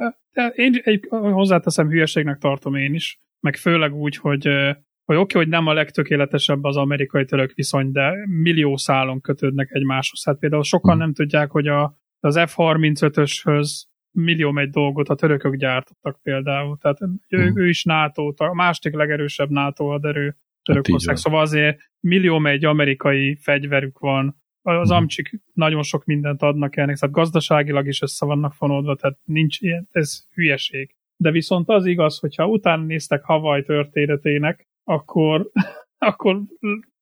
[0.55, 4.44] én egy, hozzáteszem, hülyeségnek tartom én is, meg főleg úgy, hogy,
[5.05, 9.70] hogy oké, okay, hogy nem a legtökéletesebb az amerikai török viszony, de millió szálon kötődnek
[9.70, 10.25] egymáshoz.
[10.25, 11.01] Hát például sokan hmm.
[11.01, 16.79] nem tudják, hogy a, az F-35-öshöz millió megy dolgot a törökök gyártottak például.
[16.81, 17.59] Tehát ő, hmm.
[17.59, 21.14] ő is NATO, a második legerősebb NATO haderő Törökország.
[21.14, 24.37] Hát szóval azért millió megy amerikai fegyverük van,
[24.74, 24.96] az hmm.
[24.96, 29.88] amcsik nagyon sok mindent adnak ennek, tehát gazdaságilag is össze vannak fonódva, tehát nincs ilyen,
[29.90, 30.94] ez hülyeség.
[31.16, 35.50] De viszont az igaz, hogyha utána néztek Hawaii történetének, akkor,
[36.09, 36.42] akkor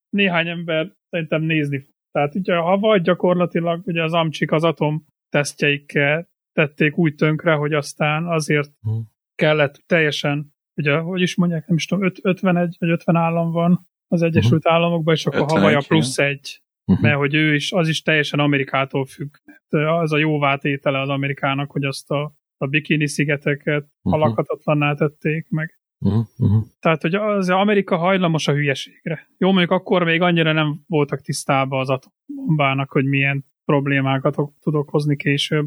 [0.08, 1.92] néhány ember szerintem nézni fog.
[2.12, 7.72] Tehát ugye a Hawaii gyakorlatilag ugye az amcsik az atom tesztjeikkel tették úgy tönkre, hogy
[7.72, 9.02] aztán azért hmm.
[9.34, 14.22] kellett teljesen, ugye, hogy is mondják, nem is tudom, 51 vagy 50 állam van az
[14.22, 14.72] Egyesült uh-huh.
[14.72, 17.04] Államokban, és akkor Hawaii a plusz egy uh-huh.
[17.04, 19.34] mert hogy ő is, az is teljesen Amerikától függ.
[19.68, 24.20] Az a jóvátétele az Amerikának, hogy azt a, a bikini szigeteket uh-huh.
[24.20, 25.78] halakhatatlanná tették meg.
[25.98, 26.64] Uh-huh.
[26.80, 29.28] Tehát, hogy az Amerika hajlamos a hülyeségre.
[29.38, 35.16] Jó, mondjuk akkor még annyira nem voltak tisztában az atombombának, hogy milyen problémákat tud okozni
[35.16, 35.66] később,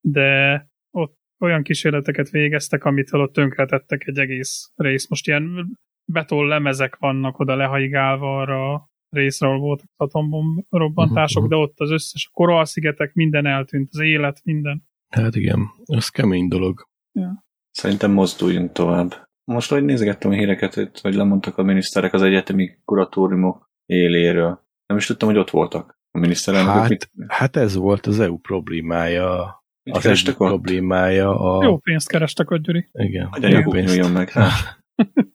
[0.00, 5.08] de ott olyan kísérleteket végeztek, amitől ott tönkretettek egy egész rész.
[5.08, 5.78] Most ilyen
[6.12, 11.58] beton lemezek vannak oda lehaigálva arra részről voltak az atombomb robbantások, uh-huh.
[11.58, 14.88] de ott az összes a koralszigetek, minden eltűnt, az élet, minden.
[15.08, 16.88] Hát igen, ez kemény dolog.
[17.12, 17.44] Ja.
[17.70, 19.28] Szerintem mozduljunk tovább.
[19.44, 24.66] Most, hogy nézegettem a híreket, hogy lemondtak a miniszterek az egyetemi kuratóriumok éléről.
[24.86, 26.72] Nem is tudtam, hogy ott voltak a miniszterelnök.
[26.72, 27.10] Hát, mit...
[27.26, 29.64] hát ez volt az EU problémája.
[29.82, 31.40] Mit az EU problémája.
[31.40, 31.64] A...
[31.64, 32.88] Jó pénzt kerestek ott, Gyuri.
[32.92, 33.26] Igen.
[33.26, 34.12] Hogy jó pénzt.
[34.12, 34.32] meg.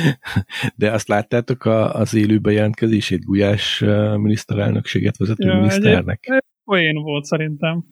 [0.76, 3.84] De azt láttátok a, az élő bejelentkezését Gulyás
[4.16, 6.26] miniszterelnökséget vezető ja, miniszternek?
[6.26, 7.84] Egy, poén volt szerintem.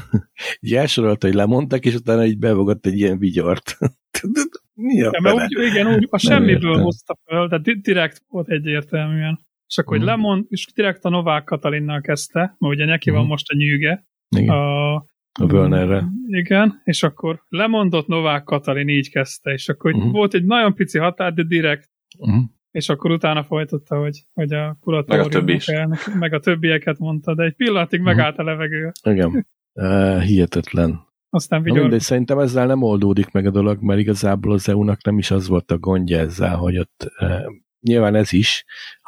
[0.60, 3.76] így elsorolta, hogy lemondtak, és utána így bevogott egy ilyen vigyart.
[4.74, 9.46] Mi a ja, úgy, Igen, úgy a semmiből hozta föl, de direkt volt egyértelműen.
[9.66, 10.08] És akkor, hogy mm.
[10.08, 13.12] lemond, és direkt a Novák Katalinnal kezdte, mert ugye neki mm.
[13.12, 13.30] van mhm.
[13.30, 14.06] most a nyűge.
[14.36, 14.48] Igen.
[14.48, 15.04] A
[15.40, 16.04] a Bölnerre.
[16.26, 20.12] Igen, és akkor lemondott Novák Katalin, így kezdte, és akkor uh-huh.
[20.12, 21.90] volt egy nagyon pici határ, de direkt.
[22.18, 22.44] Uh-huh.
[22.70, 25.60] És akkor utána folytatta, hogy, hogy a kuratórium meg.
[25.66, 28.14] Elnök, meg a többieket mondta, de egy pillanatig uh-huh.
[28.14, 28.92] megállt a levegő.
[29.02, 31.00] Igen, uh, hihetetlen.
[31.30, 31.80] Aztán vigyor...
[31.80, 35.48] mindegy, szerintem ezzel nem oldódik meg a dolog, mert igazából az EU-nak nem is az
[35.48, 37.42] volt a gondja ezzel, hogy ott uh,
[37.80, 38.64] nyilván ez is,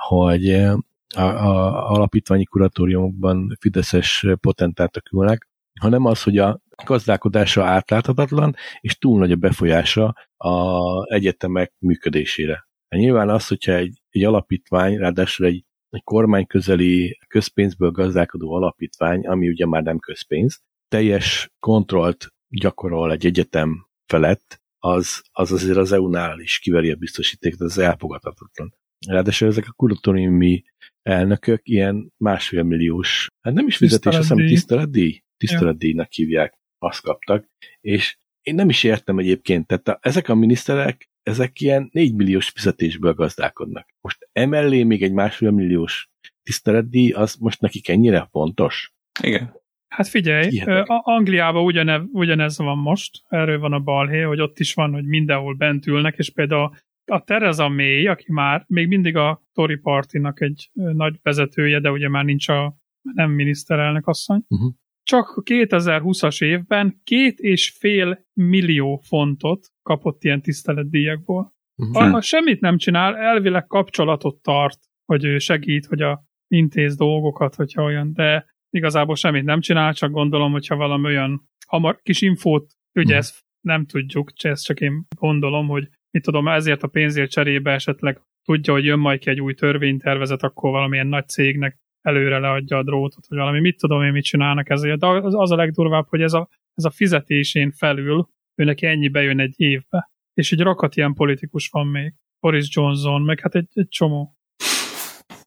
[0.09, 0.79] hogy uh,
[1.15, 5.49] a, a alapítványi kuratóriumokban fideszes potentátok ülnek,
[5.81, 12.69] hanem az, hogy a gazdálkodása átláthatatlan, és túl nagy a befolyása a egyetemek működésére.
[12.89, 19.49] Hát nyilván az, hogyha egy, egy alapítvány, ráadásul egy, egy kormányközeli közpénzből gazdálkodó alapítvány, ami
[19.49, 26.41] ugye már nem közpénz, teljes kontrollt gyakorol egy egyetem felett, az, az azért az EU-nál
[26.41, 28.75] is kiveri a biztosítékot, az elfogadhatatlan.
[29.09, 30.65] Ráadásul ezek a kuratóriumi
[31.03, 37.49] elnökök ilyen másfél milliós, hát nem is fizetés, azt hiszem tiszteletdíj tiszteletdíjnak hívják, azt kaptak,
[37.81, 42.49] és én nem is értem egyébként, tehát a, ezek a miniszterek, ezek ilyen 4 milliós
[42.49, 43.89] fizetésből gazdálkodnak.
[44.01, 46.11] Most emellé még egy másfél milliós
[46.43, 48.95] tiszteletdíj, az most nekik ennyire fontos?
[49.23, 49.55] Igen.
[49.89, 50.85] Hát figyelj, Hihetek.
[50.89, 55.55] Angliában ugyane, ugyanez van most, erről van a balhé, hogy ott is van, hogy mindenhol
[55.55, 56.71] bent ülnek, és például
[57.05, 62.09] a Tereza May, aki már még mindig a Tory Partynak egy nagy vezetője, de ugye
[62.09, 64.75] már nincs a nem miniszterelnök asszony, uh-huh
[65.07, 71.55] csak a 2020-as évben két és fél millió fontot kapott ilyen tiszteletdíjakból.
[71.77, 72.11] Uh-huh.
[72.11, 77.83] Ha semmit nem csinál, elvileg kapcsolatot tart, hogy ő segít, hogy a intéz dolgokat, hogyha
[77.83, 83.03] olyan, de igazából semmit nem csinál, csak gondolom, hogyha valami olyan hamar kis infót, ugye
[83.03, 83.19] uh-huh.
[83.19, 88.21] ezt nem tudjuk, ezt csak én gondolom, hogy mit tudom, ezért a pénzért cserébe esetleg
[88.45, 92.83] tudja, hogy jön majd ki egy új törvénytervezet, akkor valamilyen nagy cégnek előre leadja a
[92.83, 94.99] drótot, vagy valami, mit tudom én, mit csinálnak ezért.
[94.99, 99.09] De az, az a legdurvább, hogy ez a, ez a fizetésén felül ő neki ennyi
[99.09, 100.11] bejön egy évbe.
[100.35, 102.15] És egy rakat ilyen politikus van még.
[102.41, 104.37] Boris Johnson, meg hát egy, egy csomó.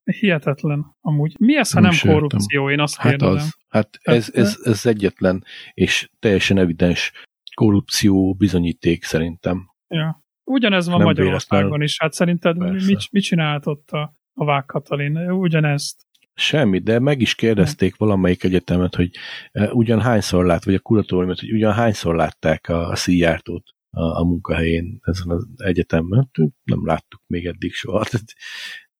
[0.03, 1.35] Hihetetlen amúgy.
[1.39, 2.69] Mi ez, ha nem, nem korrupció?
[2.69, 3.35] Én azt hát kérdezem.
[3.35, 3.57] Az.
[3.67, 5.43] Hát ez, ez, ez egyetlen
[5.73, 7.11] és teljesen evidens
[7.53, 9.69] korrupció bizonyíték szerintem.
[9.87, 10.23] Ja.
[10.43, 11.99] Ugyanez van nem Magyarországon is.
[11.99, 15.31] Hát szerinted mit, mit csinált ott a, a Vák Katalin?
[15.31, 16.07] Ugyanezt.
[16.39, 19.10] Semmi, de meg is kérdezték valamelyik egyetemet, hogy
[19.54, 24.02] uh, ugyan hányszor lát, vagy a kuratóriumot, hogy ugyan hányszor látták a, a szíjártót a,
[24.02, 26.30] a munkahelyén ezen az egyetemben.
[26.63, 28.06] Nem láttuk még eddig soha.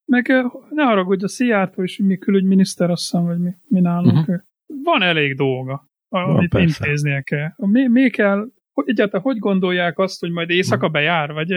[0.06, 0.28] Meg
[0.70, 4.18] ne haragudj, a Szijjártó is mi külügyminiszter, azt hiszem, vagy mi, mi nálunk.
[4.18, 4.40] Uh-huh.
[4.84, 7.54] Van elég dolga, amit Van, intéznie kell.
[7.56, 10.92] Mi, mi kell, hogy egyáltalán hogy gondolják azt, hogy majd éjszaka uh-huh.
[10.92, 11.48] bejár, vagy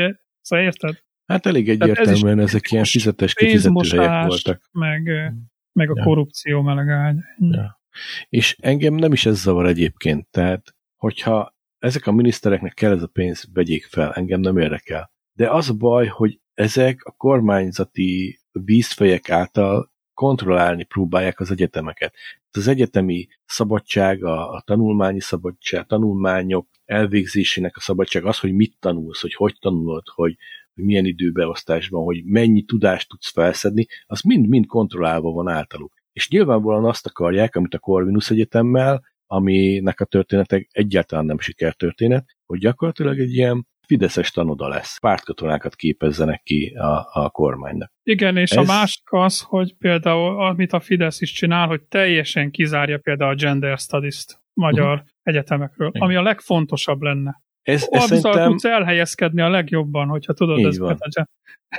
[0.41, 1.03] szóval érted?
[1.27, 4.63] Hát elég egyértelműen ez ezek ilyen fizetes kifizető helyek voltak.
[4.73, 5.11] Meg,
[5.73, 6.05] meg a ja.
[6.05, 7.17] korrupció melegágy.
[7.39, 7.81] Ja.
[8.29, 13.07] És engem nem is ez zavar egyébként, tehát hogyha ezek a minisztereknek kell ez a
[13.07, 15.13] pénz, vegyék fel, engem nem érdekel.
[15.33, 22.15] De az a baj, hogy ezek a kormányzati vízfejek által kontrollálni próbálják az egyetemeket.
[22.51, 29.21] Az egyetemi szabadság, a, a tanulmányi szabadság, tanulmányok elvégzésének a szabadság, az, hogy mit tanulsz,
[29.21, 30.37] hogy hogy tanulod, hogy,
[30.75, 35.93] hogy milyen időbeosztásban, hogy mennyi tudást tudsz felszedni, az mind-mind kontrollálva van általuk.
[36.13, 42.59] És nyilvánvalóan azt akarják, amit a Corvinus Egyetemmel, aminek a történetek egyáltalán nem sikertörténet, hogy
[42.59, 44.99] gyakorlatilag egy ilyen fideszes tanoda lesz.
[44.99, 47.93] Pártkatonákat képezzenek ki a, a kormánynak.
[48.03, 48.57] Igen, és Ez...
[48.57, 53.35] a másik az, hogy például amit a Fidesz is csinál, hogy teljesen kizárja például a
[53.35, 55.09] gender studies-t magyar uh-huh.
[55.23, 56.03] egyetemekről, Igen.
[56.03, 57.43] ami a legfontosabb lenne.
[57.63, 58.49] Ez, ez szerintem...
[58.49, 60.97] tudsz elhelyezkedni a legjobban, hogyha tudod Így van.
[60.99, 61.27] A...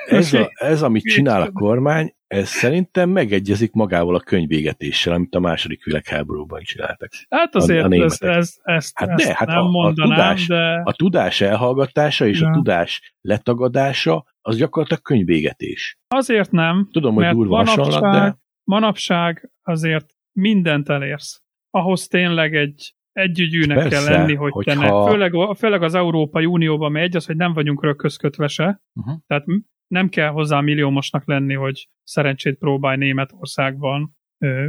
[0.06, 5.40] Ez, a, ez, amit csinál a kormány, ez szerintem megegyezik magával a könyvégetéssel, amit a
[5.40, 7.10] második világháborúban csináltak.
[7.30, 10.16] Hát azért a, a ez, ez, ezt, hát ezt ne, hát nem a, mondanám, a
[10.16, 10.82] tudás, de...
[10.84, 12.48] A tudás elhallgatása és ja.
[12.50, 15.98] a tudás letagadása, az gyakorlatilag könyvégetés.
[16.08, 18.38] Azért nem, Tudom, hogy durva manapság, hasonlat, de...
[18.64, 21.42] manapság azért mindent elérsz.
[21.70, 25.06] Ahhoz tényleg egy együgyűnek Persze, kell lenni, hogy hogyha...
[25.06, 29.16] te főleg, főleg az Európai Unióban megy az, hogy nem vagyunk rökközkötve se, uh-huh.
[29.28, 29.46] tehát
[29.88, 34.16] nem kell hozzá milliómosnak lenni, hogy szerencsét próbálj Németországban,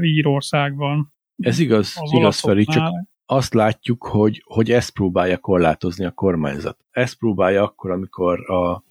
[0.03, 1.13] Írországban.
[1.37, 2.93] Ez igaz, igaz Feri, csak
[3.27, 6.79] azt látjuk, hogy, hogy ezt próbálja korlátozni a kormányzat.
[6.91, 8.85] Ezt próbálja akkor, amikor a,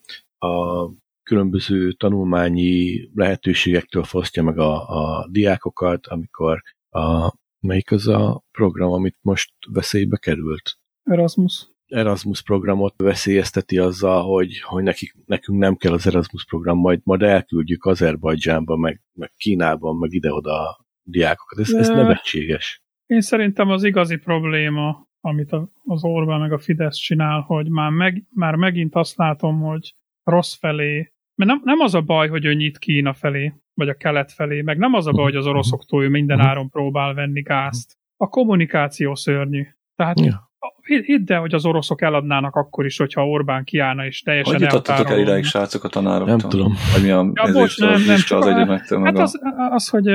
[0.47, 0.89] a
[1.23, 9.17] különböző tanulmányi lehetőségektől fosztja meg a, a diákokat, amikor a Melyik az a program, amit
[9.21, 10.77] most veszélybe került?
[11.03, 11.67] Erasmus.
[11.87, 17.21] Erasmus programot veszélyezteti azzal, hogy, hogy nekik, nekünk nem kell az Erasmus program, majd, majd
[17.21, 21.59] elküldjük Azerbajdzsánba, meg, meg Kínában, meg ide-oda a diákokat.
[21.59, 22.83] Ez, ez nevetséges.
[23.05, 25.51] Én szerintem az igazi probléma, amit
[25.83, 30.53] az Orbán meg a Fidesz csinál, hogy már, meg, már megint azt látom, hogy rossz
[30.53, 34.31] felé, mert nem, nem az a baj, hogy ő nyit Kína felé, vagy a kelet
[34.31, 37.97] felé, meg nem az a baj, hogy az oroszoktól ő minden áron próbál venni gázt.
[38.17, 39.67] A kommunikáció szörnyű.
[39.95, 40.51] Tehát ja.
[40.81, 45.09] hidd el, hogy az oroszok eladnának akkor is, hogyha Orbán kiállna és teljesen Hogy jutottatok
[45.09, 46.35] el ideig, srácok, a tanároktól?
[46.35, 46.73] Nem tudom.
[46.93, 50.07] Vagy mi a ja, bocs, nem, nem, csak az egyemektől Hát az, az, hogy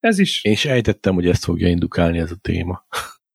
[0.00, 0.44] ez is...
[0.44, 2.86] Én is ejtettem, hogy ezt fogja indukálni ez a téma.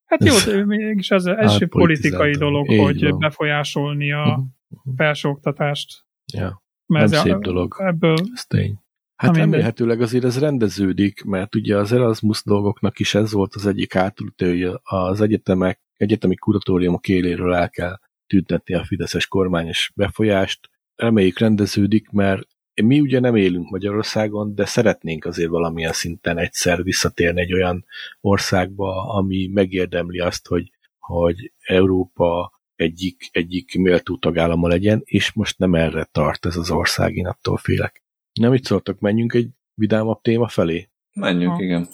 [0.06, 3.20] Hát jó, de mégis ez, ez hát, politikai dolog, hogy van.
[3.20, 4.96] befolyásolni a uh-huh.
[4.96, 6.06] felsőoktatást.
[6.34, 7.76] Ja, Mert nem szép dolog.
[7.80, 8.83] Ebből, ez tény.
[9.16, 13.96] Hát remélhetőleg azért ez rendeződik, mert ugye az Erasmus dolgoknak is ez volt az egyik
[13.96, 20.70] átültő, hogy az egyetemek, egyetemi kuratóriumok éléről el kell tüntetni a fideszes kormányos befolyást.
[20.96, 22.48] Reméljük rendeződik, mert
[22.82, 27.86] mi ugye nem élünk Magyarországon, de szeretnénk azért valamilyen szinten egyszer visszatérni egy olyan
[28.22, 35.76] országba, ami megérdemli azt, hogy, hogy Európa egyik, egyik méltó tagállama legyen, és most nem
[35.76, 38.03] erre tart ez az ország, én attól félek.
[38.34, 40.90] Nem itt szóltak, menjünk egy vidámabb téma felé?
[41.14, 41.62] Menjünk, ha.
[41.62, 41.88] igen.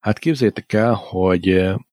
[0.00, 1.48] Hát képzeljétek el, hogy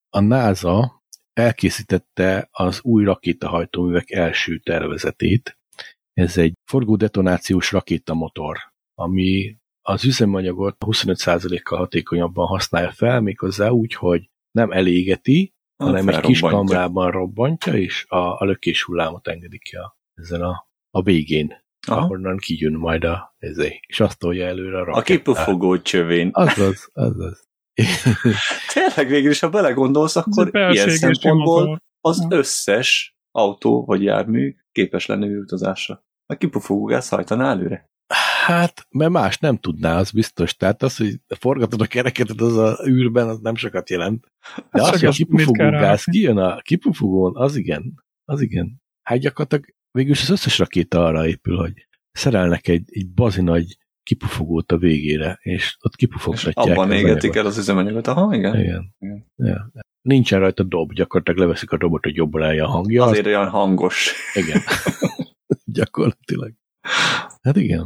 [0.09, 1.03] a NASA
[1.33, 5.57] elkészítette az új rakétahajtóművek első tervezetét.
[6.13, 8.57] Ez egy forgódetonációs rakétamotor,
[8.93, 16.19] ami az üzemanyagot 25%-kal hatékonyabban használja fel, méghozzá úgy, hogy nem elégeti, a hanem egy
[16.19, 21.62] kis kamrában robbantja, és a, a lökés hullámot engedik ki a, ezen a, a végén.
[21.87, 22.01] Aha.
[22.01, 24.97] ahonnan kijön majd a ezé, és azt tolja előre a rakettát.
[24.97, 26.29] A kipufogó csövén.
[26.33, 27.47] Azaz, azaz.
[28.73, 35.25] Tényleg végül is, ha belegondolsz, akkor ilyen szempontból az összes autó vagy jármű képes lenne
[35.25, 36.03] űrutazásra.
[36.25, 37.91] A kipufogógáz hajtaná előre.
[38.45, 40.55] Hát, mert más nem tudná, az biztos.
[40.55, 44.25] Tehát az, hogy forgatod a kereketet az a űrben, az nem sokat jelent.
[44.71, 48.03] De az, hogy a kipufogógáz kijön a kipufogón, az igen.
[48.25, 48.81] Az igen.
[49.01, 54.71] Hát gyakorlatilag végül az összes rakéta arra épül, hogy szerelnek egy, egy bazi nagy kipufogót
[54.71, 56.67] a végére, és ott kipufogtatják.
[56.67, 58.59] És abban égetik el az üzemanyagot, aha, igen.
[58.59, 58.95] Igen.
[58.99, 59.25] igen.
[59.35, 59.71] Ja.
[60.01, 63.03] Nincsen rajta dob, gyakorlatilag leveszik a dobot, hogy jobban állja a hangja.
[63.03, 64.13] Azért olyan hangos.
[64.33, 64.61] Igen.
[65.79, 66.53] gyakorlatilag.
[67.41, 67.85] Hát igen.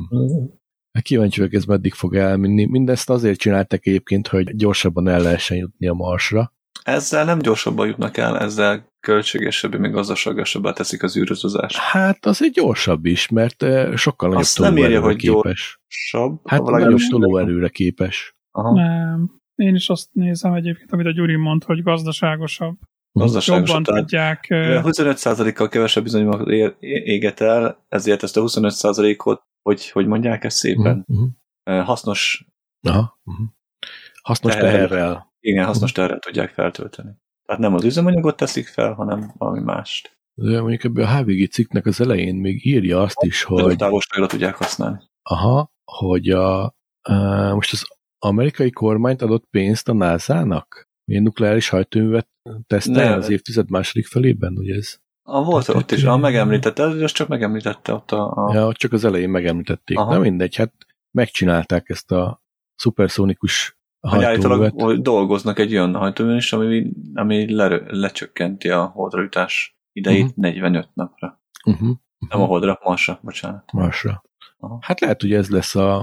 [0.92, 2.66] Hát kíváncsi vagyok, ez meddig fog elmenni.
[2.66, 6.54] Mindezt azért csináltak egyébként, hogy gyorsabban el lehessen jutni a Marsra.
[6.88, 11.78] Ezzel nem gyorsabban jutnak el, ezzel költségesebbé, még gazdaságosabbá teszik az űrözőzás.
[11.78, 15.80] Hát az egy gyorsabb is, mert sokkal nagyobb tolóerőre hogy képes.
[15.88, 18.36] Gyorsabb, hát nagyobb tolóerőre képes.
[18.52, 18.74] Aha.
[18.74, 19.42] Nem.
[19.56, 22.78] Én is azt nézem egyébként, amit a Gyuri mond, hogy gazdaságosabb.
[23.12, 23.86] Gazdaságosabb.
[23.86, 24.46] Jobban tudják...
[24.50, 26.42] 25%-kal kevesebb bizonyos
[26.80, 31.86] éget el, ezért ezt a 25%-ot, hogy, hogy mondják ezt szépen, uh-huh.
[31.86, 32.46] hasznos
[32.88, 33.48] Aha, uh-huh.
[34.22, 34.88] hasznos teherrel.
[34.88, 35.27] teherrel.
[35.40, 37.10] Igen, hasznos teherrel tudják feltölteni.
[37.46, 40.18] Tehát nem az üzemanyagot teszik fel, hanem valami mást.
[40.34, 43.76] De mondjuk ebből a HVG cikknek az elején még írja azt is, hogy...
[43.76, 45.00] Távolságra tudják használni.
[45.22, 46.64] Aha, hogy a,
[47.02, 47.14] a,
[47.54, 47.88] most az
[48.20, 50.88] amerikai kormányt adott pénzt a NASA-nak?
[51.06, 52.28] Milyen nukleáris hajtóművet
[52.68, 54.98] tesztel az évtized második felében, ugye ez?
[55.30, 58.32] A volt Tehát ott is, a megemlítette, az csak megemlítette ott a...
[58.32, 58.54] a...
[58.54, 59.98] Ja, csak az elején megemlítették.
[59.98, 60.14] Aha.
[60.14, 60.74] Na mindegy, hát
[61.12, 62.42] megcsinálták ezt a
[62.76, 63.77] szuperszónikus
[64.70, 70.44] Hogy dolgoznak egy olyan hajtóművön is, ami, ami le, lecsökkenti a holdra jutás idejét uh-huh.
[70.44, 71.42] 45 napra.
[71.66, 71.98] Uh-huh.
[72.30, 73.72] Nem a holdra, Marsra, bocsánat.
[73.72, 74.24] Marsra.
[74.58, 74.78] Aha.
[74.82, 76.00] Hát lehet, hogy ez lesz a,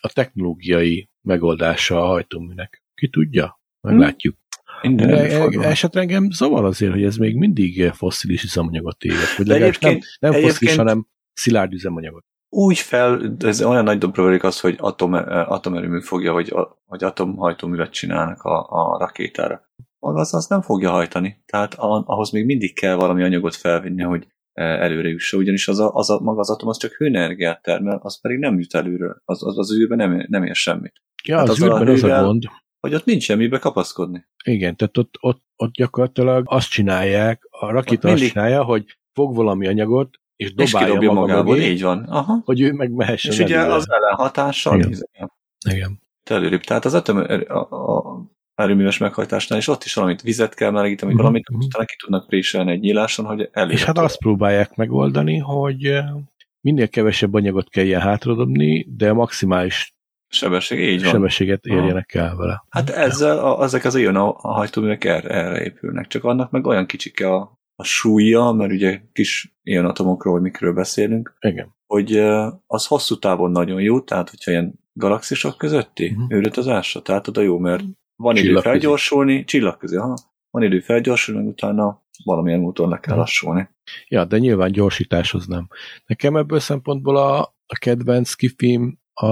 [0.00, 2.82] a technológiai megoldása a hajtóműnek.
[2.94, 3.60] Ki tudja?
[3.80, 4.36] Meglátjuk.
[4.82, 9.36] Minden esetre engem zavar azért, hogy ez még mindig fosszilis üzemanyagot éget.
[9.36, 12.24] Vagy legalábbis nem, nem fosszilis, hanem szilárd üzemanyagot.
[12.54, 16.54] Úgy fel, ez olyan nagy dobrolik az, hogy atom, atomerőmű fogja, hogy,
[16.86, 19.68] hogy atomhajtóművet csinálnak a, a rakétára.
[19.98, 21.42] Az, az nem fogja hajtani.
[21.46, 26.10] Tehát ahhoz még mindig kell valami anyagot felvinni, hogy előre jusson, ugyanis az a, az
[26.10, 29.58] a, maga az atom az csak hőenergiát termel, az pedig nem jut előre, az, az,
[29.58, 31.02] az űrben nem, nem ér semmit.
[31.24, 32.42] Ja, hát az, az űrben az a gond.
[32.80, 34.24] Hogy ott nincs semmibe kapaszkodni.
[34.44, 38.24] Igen, tehát ott, ott, ott gyakorlatilag azt csinálják, a rakéta mindig...
[38.24, 42.02] azt csinálja, hogy fog valami anyagot, és dobálja és maga magából, így van.
[42.02, 42.40] Aha.
[42.44, 45.32] Hogy ő meg mehessen És ugye az ellenhatással Igen.
[45.70, 46.02] Igen.
[46.24, 46.60] Előrébb.
[46.60, 47.16] Tehát az atom,
[47.48, 48.20] a, a,
[48.54, 51.26] erőműves meghajtásnál, és ott is valamit vizet kell melegíteni, uh-huh.
[51.26, 53.72] valamit, utána ki tudnak préselni egy nyíláson, hogy elérhető.
[53.72, 55.98] És hát azt próbálják megoldani, hogy
[56.60, 59.94] minél kevesebb anyagot kelljen hátradobni, de maximális
[60.28, 61.10] sebesség, így van.
[61.10, 62.64] sebességet érjenek el vele.
[62.68, 66.66] Hát ezzel a, ezek az ilyen a, a hajtóművek erre, erre épülnek, csak annak meg
[66.66, 71.74] olyan kicsike a, a súlya, mert ugye kis ilyen atomokról, vagy mikről beszélünk, Igen.
[71.86, 72.16] hogy
[72.66, 76.26] az hosszú távon nagyon jó, tehát hogyha ilyen galaxisok közötti uh-huh.
[76.30, 77.84] őrötazásra, tehát oda jó, mert
[78.16, 80.16] van idő felgyorsulni, csillag közé, ha
[80.50, 83.68] van idő felgyorsulni, meg utána valamilyen úton le kell lassulni.
[84.08, 85.68] Ja, de nyilván gyorsításhoz nem.
[86.06, 89.26] Nekem ebből szempontból a, a kedvenc kifim a,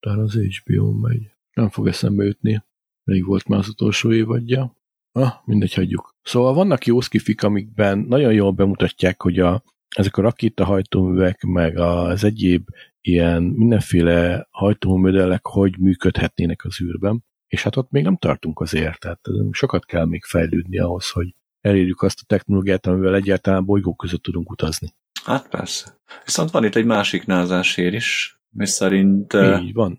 [0.00, 1.30] talán az HBO megy.
[1.52, 2.62] Nem fog eszembe jutni.
[3.04, 4.76] Még volt már az utolsó évadja.
[5.18, 6.14] Ah, mindegy, hagyjuk.
[6.22, 9.62] Szóval vannak jó skifik, amikben nagyon jól bemutatják, hogy a,
[9.96, 12.68] ezek a rakétahajtóművek, meg az egyéb
[13.00, 17.24] ilyen mindenféle hajtóművelek hogy működhetnének az űrben
[17.54, 22.02] és hát ott még nem tartunk azért, tehát sokat kell még fejlődni ahhoz, hogy elérjük
[22.02, 24.94] azt a technológiát, amivel egyáltalán bolygók között tudunk utazni.
[25.24, 25.98] Hát persze.
[26.24, 29.98] Viszont van itt egy másik názásér is, mi szerint Így van.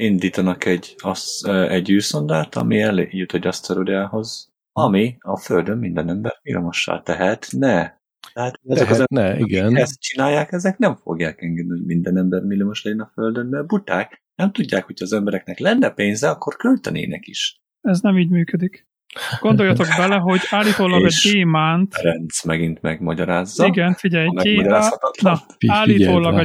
[0.00, 7.02] Indítanak egy, az, egy űrszondát, ami eljut egy aszteroidához, ami a Földön minden ember villamossá
[7.02, 7.98] tehet, ne.
[8.32, 9.76] Tehát ezek tehet, az ne, igen.
[9.76, 14.22] ezt csinálják, ezek nem fogják engedni, hogy minden ember milliós legyen a Földön, mert buták,
[14.34, 17.60] nem tudják, hogy az embereknek lenne pénze, akkor költenének is.
[17.80, 18.88] Ez nem így működik.
[19.40, 21.94] Gondoljatok bele, hogy állítólag a gyémánt...
[21.94, 23.66] Ferenc megint megmagyarázza.
[23.66, 26.44] Igen, figyelj, gyémánt, na, állítólag a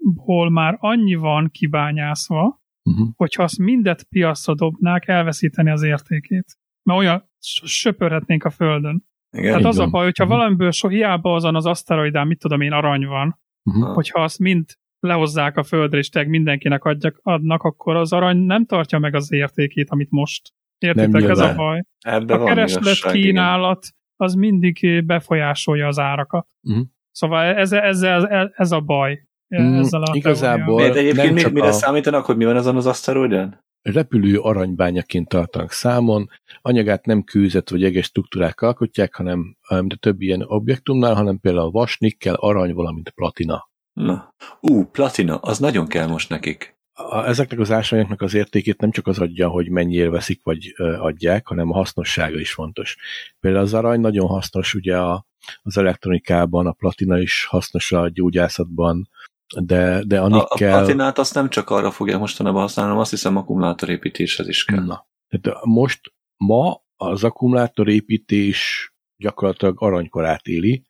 [0.00, 3.08] gyémántból már annyi van kibányászva, uh-huh.
[3.16, 6.58] hogyha azt mindet piacra dobnák, elveszíteni az értékét.
[6.82, 7.30] Mert olyan
[7.64, 9.04] söpörhetnénk a Földön.
[9.36, 9.86] Igen, Tehát az van.
[9.86, 10.38] a baj, hogyha uh-huh.
[10.38, 13.94] valamiből so hiába azon az aszteroidán, mit tudom én, arany van, uh-huh.
[13.94, 14.64] hogyha azt mind
[15.00, 19.32] lehozzák a földre, és teg mindenkinek adjak, adnak, akkor az arany nem tartja meg az
[19.32, 20.52] értékét, amit most.
[20.78, 21.82] Értitek, ez a baj.
[21.98, 23.86] Ebbe a kereslet kínálat
[24.16, 26.48] az mindig befolyásolja az árakat.
[26.62, 26.86] Uh-huh.
[27.10, 28.24] Szóval ez, ez, ez,
[28.54, 29.29] ez a baj.
[29.58, 31.72] Mm, ezzel a igazából Miért egyébként mi, mire a...
[31.72, 33.56] számítanak, hogy mi van azon az aszteroidon?
[33.82, 36.28] repülő aranybányaként tartanak számon,
[36.62, 41.98] anyagát nem kőzet vagy eges struktúrák alkotják, hanem de több ilyen objektumnál, hanem például vas,
[41.98, 43.68] nikkel, arany, valamint platina.
[43.92, 46.78] Na, ú, platina, az nagyon kell most nekik.
[46.92, 50.92] A, ezeknek az ásványoknak az értékét nem csak az adja, hogy mennyire veszik vagy ö,
[50.92, 52.96] adják, hanem a hasznossága is fontos.
[53.40, 55.26] Például az arany nagyon hasznos ugye a,
[55.62, 59.08] az elektronikában, a platina is hasznos a gyógyászatban,
[59.58, 60.72] de, de a nikkel...
[60.72, 64.84] A, platinát azt nem csak arra fogja mostanában használni, hanem azt hiszem akkumulátorépítéshez is kell.
[64.84, 65.06] Na.
[65.28, 66.00] Tehát most
[66.36, 70.84] ma az akkumulátorépítés gyakorlatilag aranykorát éli.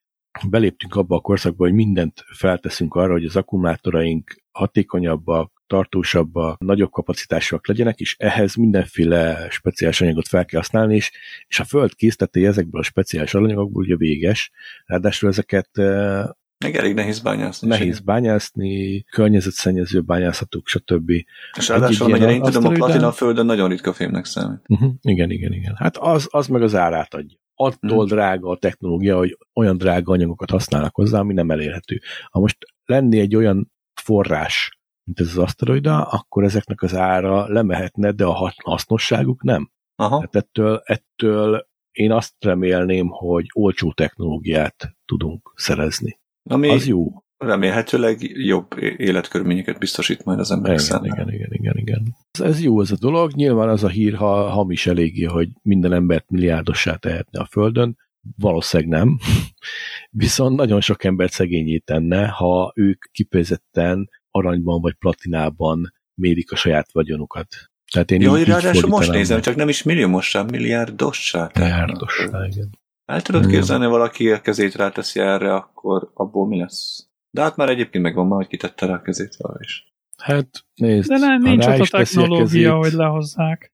[0.48, 7.66] Beléptünk abba a korszakba, hogy mindent felteszünk arra, hogy az akkumulátoraink hatékonyabbak, tartósabbak, nagyobb kapacitásúak
[7.66, 11.12] legyenek, és ehhez mindenféle speciális anyagot fel kell használni, és,
[11.46, 14.50] és a Föld készítette ezekből a speciális anyagokból ugye véges,
[14.84, 16.24] ráadásul ezeket eh,
[16.64, 17.68] meg elég nehéz bányászni.
[17.68, 18.04] Nehéz sem.
[18.04, 21.10] bányászni, környezetszennyező bányászatok, stb.
[21.56, 24.60] És ráadásul, amennyire én tudom, a platina a földön nagyon ritka fémnek számít.
[24.68, 24.92] Uh-huh.
[25.00, 25.74] Igen, igen, igen.
[25.76, 27.38] Hát az, az meg az árát adja.
[27.54, 28.08] Attól uh-huh.
[28.08, 32.00] drága a technológia, hogy olyan drága anyagokat használnak hozzá, ami nem elérhető.
[32.30, 38.10] Ha most lenni egy olyan forrás, mint ez az aszteroida, akkor ezeknek az ára lemehetne,
[38.10, 39.70] de a hasznosságuk nem.
[39.94, 40.20] Aha.
[40.20, 46.19] Hát ettől, ettől én azt remélném, hogy olcsó technológiát tudunk szerezni.
[46.42, 47.06] Ami az jó.
[47.36, 48.66] Remélhetőleg jobb
[48.96, 51.22] életkörülményeket biztosít majd az emberek igen, számára.
[51.22, 52.16] Igen, igen, igen, igen.
[52.30, 53.32] Ez, ez jó ez a dolog.
[53.32, 57.96] Nyilván az a hír, ha hamis eléggé, hogy minden embert milliárdossá tehetne a Földön.
[58.36, 59.18] Valószínűleg nem.
[60.10, 66.92] Viszont nagyon sok embert szegényé tenne, ha ők kifejezetten aranyban vagy platinában mérik a saját
[66.92, 67.46] vagyonukat.
[67.92, 71.50] Tehát én Jó, ráadásul most nézem, csak nem is milliómossá, milliárdossá.
[71.54, 72.70] Milliárdossá, igen.
[73.10, 73.50] El tudod hmm.
[73.50, 77.08] képzelni, valaki a kezét ráteszi erre, akkor abból mi lesz?
[77.30, 79.94] De hát már egyébként megvan már, hogy kitette rá a kezét arra is.
[80.16, 83.72] Hát nézd, De nem, nincs ott a technológia, kezét, hogy lehozzák.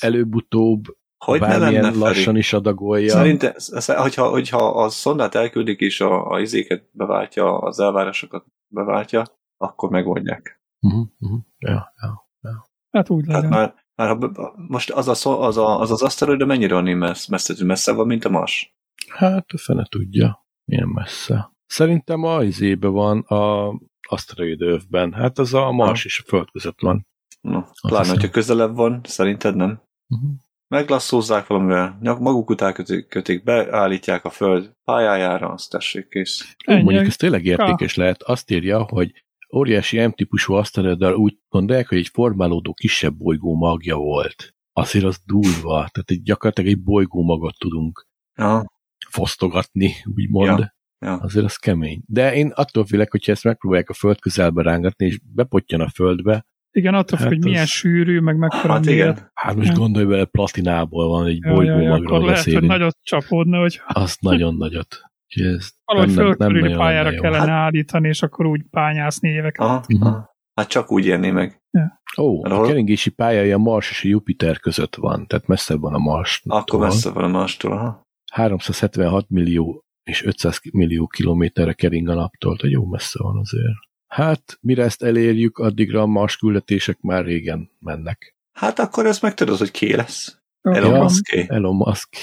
[0.00, 0.84] Előbb-utóbb
[1.24, 3.10] hogy ne lenne, lassan is adagolja.
[3.10, 3.52] Szerintem,
[3.86, 9.24] hogyha, hogyha a szondát elküldik és a, a izéket beváltja, az elvárásokat beváltja,
[9.56, 10.62] akkor megoldják.
[10.80, 11.40] Uh-huh, uh-huh.
[11.58, 12.66] Ja, ja, ja.
[12.90, 13.42] Hát úgy legyen.
[13.42, 14.16] Hát már, már
[14.56, 18.24] most az a, az, a, az, az aszteroida mennyire annyi messze, messze, messze van, mint
[18.24, 18.74] a Mars?
[19.08, 21.52] Hát a fene tudja, milyen messze.
[21.66, 23.72] Szerintem a izébe van a
[24.08, 25.12] aszteroida övben.
[25.12, 26.06] Hát az a Mars ha.
[26.06, 27.06] és a Föld között van.
[27.40, 29.82] Na, pláne, hogyha közelebb van, szerinted nem?
[30.08, 30.30] Uh-huh.
[30.68, 36.56] Meglasszózzák valamivel, maguk után kötik, kötik, beállítják a Föld pályájára, azt tessék kész.
[36.64, 36.82] Ennyi.
[36.82, 38.22] Mondjuk ez tényleg értékes lehet.
[38.22, 39.23] Azt írja, hogy
[39.54, 44.54] óriási M-típusú aszteroiddal úgy gondolják, hogy egy formálódó kisebb bolygó magja volt.
[44.72, 48.64] Azért az durva, tehát egy, gyakorlatilag egy bolygó magot tudunk ja.
[49.08, 50.58] fosztogatni, úgymond.
[50.58, 50.72] Ja.
[50.98, 51.16] Ja.
[51.16, 52.02] Azért az kemény.
[52.06, 56.46] De én attól félek, hogyha ezt megpróbálják a föld közelbe rángatni, és bepottyan a földbe.
[56.70, 57.44] Igen, attól hát hogy az...
[57.44, 59.30] milyen sűrű, meg mekkora hát igen.
[59.34, 62.62] Hát most gondolj bele, platinából van egy ja, bolygó ja, ja, magról akkor lehet, hogy
[62.62, 63.80] nagyot csapódna, hogy...
[63.86, 65.00] Azt nagyon nagyot.
[65.34, 67.64] Ez Valahogy földkörüli pályára nem kellene hát...
[67.64, 69.66] állítani, és akkor úgy bányászni éveket.
[69.66, 70.06] Aha, uh-huh.
[70.06, 70.32] aha.
[70.54, 71.62] Hát csak úgy érné meg.
[71.70, 72.02] Ja.
[72.18, 75.98] Ó, a keringési pályaja a Mars és a Jupiter között van, tehát messze van a
[75.98, 76.42] Mars.
[76.46, 78.02] Akkor messze van a Mars-tól, aha.
[78.32, 83.74] 376 millió és 500 millió kilométerre kering a naptól, tehát jó messze van azért.
[84.06, 88.34] Hát, mire ezt elérjük, addigra a Mars küldetések már régen mennek.
[88.52, 90.38] Hát akkor ezt meg tudod, hogy ki lesz.
[90.60, 91.32] Elon ja, Musk.
[91.32, 92.16] Elon Musk.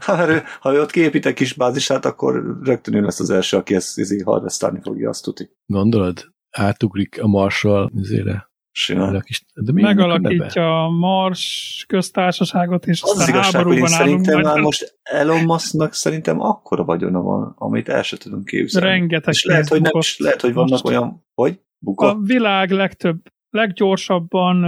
[0.00, 3.74] Ha, ha ő ott kiépít egy kis bázisát, akkor rögtön ő lesz az első, aki
[3.74, 5.48] ezt izé, harvestálni fogja, azt tudni.
[5.66, 6.32] Gondolod?
[6.50, 8.50] Átugrik a marsal izére.
[8.78, 9.24] Simán.
[9.54, 15.92] De Megalakítja a Mars köztársaságot, és az aztán az háborúban szerintem már most Elon Musknak
[15.92, 18.88] szerintem akkora vagyona van, amit el sem tudunk képzelni.
[18.88, 22.14] Rengeteg és lehet, hogy nem is, lehet, hogy vannak most olyan, hogy bukott.
[22.14, 24.64] A világ legtöbb, leggyorsabban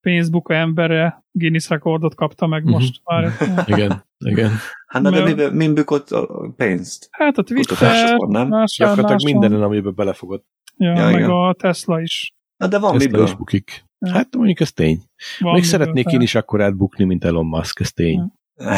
[0.00, 2.78] pénzbuka embere Guinness rekordot kapta meg uh-huh.
[2.78, 3.32] most már.
[3.72, 4.50] igen, igen.
[4.86, 7.08] Hát de mi, mi bukott a pénzt?
[7.10, 8.64] Hát a Twitter, nem?
[8.76, 10.44] Gyakorlatilag mindenen, amiben belefogott.
[10.76, 11.30] Ja, ja meg igen.
[11.30, 12.34] a Tesla is.
[12.56, 13.24] Na de van Tesla miből.
[13.24, 13.84] is bukik.
[14.10, 15.02] Hát mondjuk ez tény.
[15.38, 18.32] Van Még szeretnék én is akkor átbukni, mint Elon Musk, ez tény.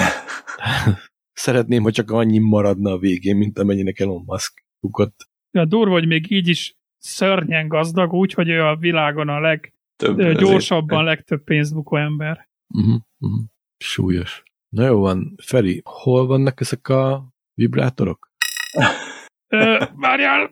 [1.33, 5.29] Szeretném, hogy csak annyi maradna a végén, mint amennyinek Elon Musk bukott.
[5.51, 9.73] Ja, durva, hogy még így is szörnyen gazdag, úgy, hogy ő a világon a leg
[9.99, 11.17] több gyorsabban ezért.
[11.17, 12.49] legtöbb pénzbukó ember.
[12.69, 13.45] Uh-huh, uh-huh.
[13.79, 14.43] Súlyos.
[14.69, 18.33] Na jó van, Feri, hol vannak ezek a vibrátorok?
[19.95, 20.51] várjál!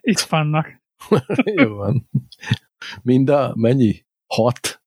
[0.00, 0.82] Itt vannak.
[1.62, 2.08] jó van.
[3.02, 4.04] Mind a mennyi?
[4.26, 4.82] Hat?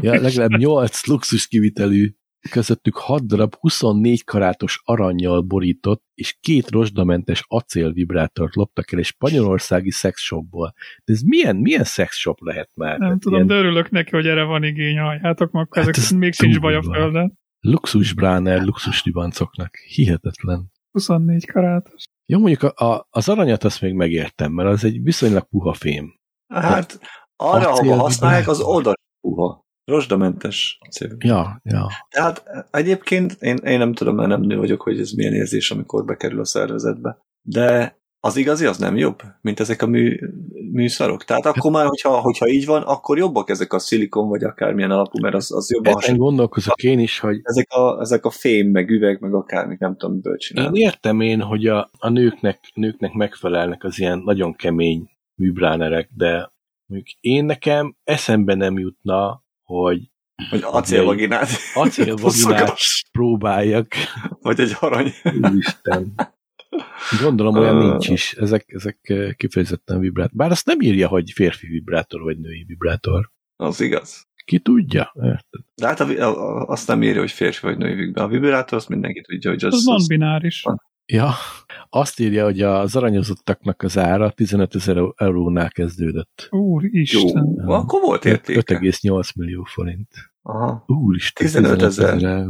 [0.00, 2.14] ja, legalább 8 luxus kivitelű
[2.50, 9.90] közöttük 6 darab 24 karátos aranyjal borított és két rozsdamentes acélvibrátort loptak el egy spanyolországi
[9.90, 10.72] szexshopból.
[11.04, 12.98] De ez milyen, milyen szexshop lehet már?
[12.98, 13.46] Nem hát tudom, ilyen...
[13.46, 16.82] de örülök neki, hogy erre van igény, halljátok, akkor hát ezek még sincs baj a
[16.82, 17.38] földön.
[17.60, 19.74] Luxus bráner, luxus libancoknak.
[19.76, 20.70] Hihetetlen.
[20.90, 22.04] 24 karátos.
[22.26, 26.14] Jó, mondjuk a, a, az aranyat azt még megértem, mert az egy viszonylag puha fém.
[26.54, 27.00] Hát
[27.36, 29.65] arra, ahol használják, az oda puha.
[29.86, 31.16] Rozsdamentes acél.
[31.18, 31.86] Ja, ja.
[32.10, 36.04] Tehát egyébként én, én nem tudom, mert nem nő vagyok, hogy ez milyen érzés, amikor
[36.04, 37.18] bekerül a szervezetbe.
[37.42, 40.18] De az igazi az nem jobb, mint ezek a mű,
[40.72, 41.24] műszarok.
[41.24, 45.18] Tehát akkor már, hogyha, hogyha így van, akkor jobbak ezek a szilikon, vagy akármilyen alapú,
[45.20, 47.40] mert az, az jobban Ezen gondolkozok én is, hogy...
[47.42, 50.78] Ezek a, ezek a fém, meg üveg, meg akármik, nem tudom, miből csinálni.
[50.78, 56.52] Én értem én, hogy a, a nőknek, nőknek megfelelnek az ilyen nagyon kemény műbránerek, de
[56.86, 60.10] mondjuk én nekem eszembe nem jutna, hogy
[60.50, 61.48] hogy acélvaginát.
[61.74, 62.78] Acélvaginát
[63.12, 63.94] próbáljak.
[64.40, 65.12] Vagy egy arany.
[65.42, 66.14] Úristen.
[67.22, 68.32] Gondolom olyan nincs is.
[68.32, 68.98] Ezek, ezek
[69.36, 70.36] kifejezetten vibrátor.
[70.36, 73.30] Bár azt nem írja, hogy férfi vibrátor vagy női vibrátor.
[73.56, 74.28] Az igaz.
[74.44, 75.12] Ki tudja?
[75.14, 75.60] Érted?
[75.74, 78.30] De hát a, a, azt nem írja, hogy férfi vagy női vibrátor.
[78.30, 79.74] A vibrátor azt mindenki tudja, hogy az...
[79.74, 80.64] Az non-bináris.
[81.12, 81.32] Ja,
[81.90, 86.48] azt írja, hogy az aranyozottaknak az ára 15 ezer eurónál kezdődött.
[86.50, 87.46] Úristen.
[87.56, 87.76] Jó, ja.
[87.76, 88.78] akkor volt értéke.
[88.78, 90.08] 5,8 millió forint.
[90.42, 90.84] Aha.
[90.86, 91.46] Úristen.
[91.46, 92.44] 15 ezer.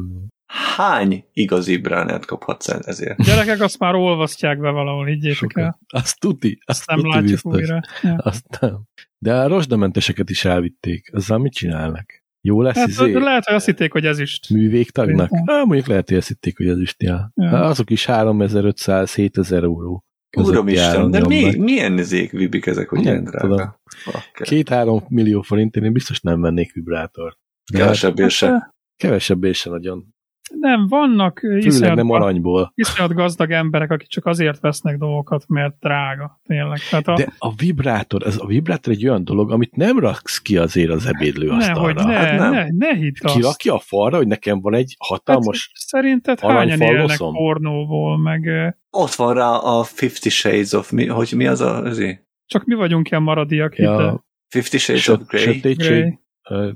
[0.47, 3.23] Hány igazi bránert kaphatsz ezért?
[3.23, 5.63] Gyerekek azt már olvasztják be valahol, higgyétek Sokat.
[5.65, 5.79] el.
[5.87, 6.59] Azt tuti.
[6.65, 7.53] Azt, azt nem tuti látjuk biztos.
[7.53, 7.81] újra.
[8.03, 8.15] Ja.
[8.15, 8.83] Azt nem.
[9.19, 11.11] De a rozsdamenteseket is elvitték.
[11.13, 12.25] Azzal mit csinálnak?
[12.47, 13.13] Jó lesz hát, izé?
[13.13, 14.41] Lehet, hogy azt hitték, hogy ez is.
[14.51, 15.31] Művégtagnak?
[15.47, 16.95] Hát, mondjuk lehet, hogy azt hitték, hogy ez is.
[16.99, 17.33] Ja.
[17.35, 17.49] Ja.
[17.49, 20.05] Hát, azok is 3500-7000 euró.
[20.37, 23.81] Uram Isten, de mi, milyen zék vibik ezek, hogy ilyen drága?
[24.33, 27.39] Két-három millió forint, én biztos nem vennék vibrátort.
[27.73, 28.75] Kevesebb se.
[28.97, 30.15] Kevesebb se nagyon.
[30.55, 32.73] Nem, vannak iszonyat, nem aranyból.
[32.75, 36.79] iszonyat gazdag emberek, akik csak azért vesznek dolgokat, mert drága, tényleg.
[36.91, 37.15] Tehát a...
[37.15, 41.07] De a vibrátor, ez a vibrátor egy olyan dolog, amit nem raksz ki azért az
[41.07, 41.81] ebédlőasztalra.
[41.81, 42.53] Ne, hogy ne, hát nem.
[42.53, 43.35] ne, ne hidd azt.
[43.35, 48.49] Kirakja a falra, hogy nekem van egy hatalmas hát, Szerinted hányan élnek pornóból, meg...
[48.91, 51.83] Ott van rá a Fifty Shades of, mi, hogy mi az a...
[51.83, 52.25] Azért?
[52.47, 54.13] Csak mi vagyunk ilyen maradiak ja.
[54.13, 54.25] itt.
[54.49, 55.43] Fifty Shades of Grey.
[55.43, 56.19] Sötétség.
[56.43, 56.75] Grey.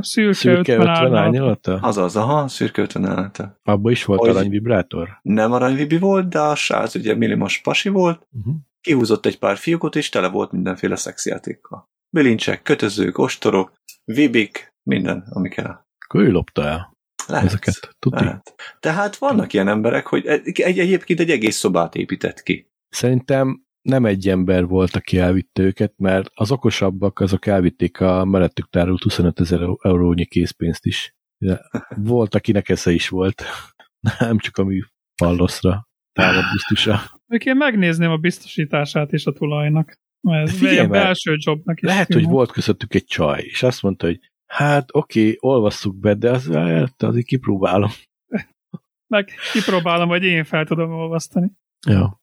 [0.00, 1.78] Szürke, szürke 50, 50 árnyalata?
[1.82, 3.58] Azaz, aha, szürke 50 árnyalata.
[3.62, 5.18] Abban is volt Hogy aranyvibrátor?
[5.22, 8.54] Nem aranyvibi volt, de a srác ugye millimos pasi volt, uh-huh.
[8.80, 11.88] kihúzott egy pár fiúkot, és tele volt mindenféle szexjátékkal.
[12.10, 13.72] Bilincsek, kötözők, ostorok,
[14.04, 15.84] vibik, minden, ami kell.
[16.06, 16.96] Akkor ő lopta el.
[17.26, 18.24] Lehet, ezeket, tudni.
[18.24, 18.54] Lehet.
[18.80, 22.70] Tehát vannak ilyen emberek, hogy egy, egy, egyébként egy egész szobát épített ki.
[22.88, 28.68] Szerintem nem egy ember volt, aki elvitte őket, mert az okosabbak azok elvitték a mellettük
[28.68, 31.14] tárult 25 ezer eurónyi készpénzt is.
[31.38, 31.60] De
[31.96, 33.42] volt, akinek esze is volt.
[34.18, 34.82] Nem csak a mi
[35.14, 37.00] falloszra támad biztosa.
[37.26, 39.94] Ők én megnézném a biztosítását is a tulajnak.
[40.20, 41.88] Ez Figyelj, belső jobnak is.
[41.88, 46.14] Lehet, hogy volt közöttük egy csaj, és azt mondta, hogy hát oké, okay, olvasszuk be,
[46.14, 47.90] de az, hát, azért kipróbálom.
[49.06, 51.50] Meg kipróbálom, hogy én fel tudom olvasztani.
[51.86, 52.20] Ja.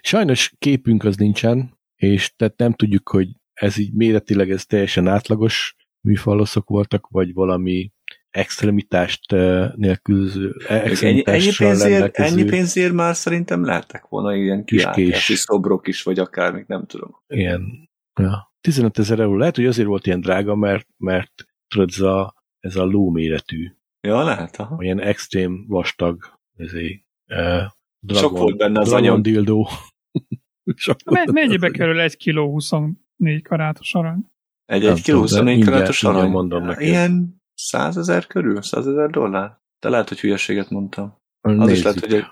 [0.00, 5.76] Sajnos képünk az nincsen, és tehát nem tudjuk, hogy ez így méretileg ez teljesen átlagos
[6.00, 7.92] műfaloszok voltak, vagy valami
[8.30, 15.88] extremitást eh, nélkülöző, ennyi, ennyi, pénzért, ennyi pénzért már szerintem lehettek volna ilyen kiáltási szobrok
[15.88, 17.22] is, vagy akármik, nem tudom.
[17.26, 17.88] Ilyen,
[18.20, 18.52] ja.
[18.60, 19.36] 15 ezer euró.
[19.36, 21.32] Lehet, hogy azért volt ilyen drága, mert, mert
[21.68, 23.72] tudod, ez a, ez a lóméretű.
[24.00, 24.76] Ja, lehet, aha.
[24.76, 27.66] Olyan extrém vastag, ezért, eh,
[28.00, 29.68] Dragon, Sok volt benne az Dragon dildó.
[31.32, 34.30] Mennyibe kerül egy kiló 24 karátos arany?
[34.64, 36.30] Egy, egy kiló 24 karátos arany?
[36.30, 36.86] mondom neked.
[36.86, 38.62] Ilyen 100 ezer körül?
[38.62, 39.58] 100 ezer dollár?
[39.78, 41.16] De lehet, hogy hülyeséget mondtam.
[41.40, 41.62] Nézzük.
[41.62, 42.24] Az is lehet, hogy egy,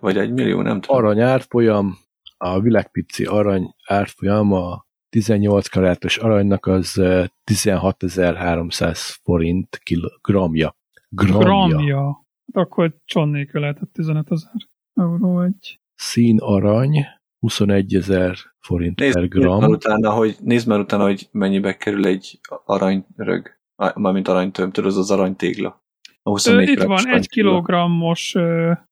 [0.00, 0.96] vagy egy millió, nem tudom.
[0.96, 1.98] Arany árfolyam,
[2.36, 9.80] a világpici arany árfolyam a 18 karátos aranynak az 16.300 forint
[10.20, 10.76] gramja.
[11.08, 11.38] Gramja.
[11.38, 12.26] Gramja.
[12.52, 14.52] Akkor csonnék lehetett 15 ezer
[14.98, 15.80] euró egy.
[15.94, 17.06] Szín arany,
[17.38, 19.58] 21 ezer forint nézd, per gram.
[19.58, 23.58] Nézd már, utána, hogy, nézd már utána, hogy mennyibe kerül egy aranyrög,
[23.94, 25.82] mármint aranytöm, tudod, az az aranytégla.
[26.22, 28.34] A 24 Itt van egy kilogrammos,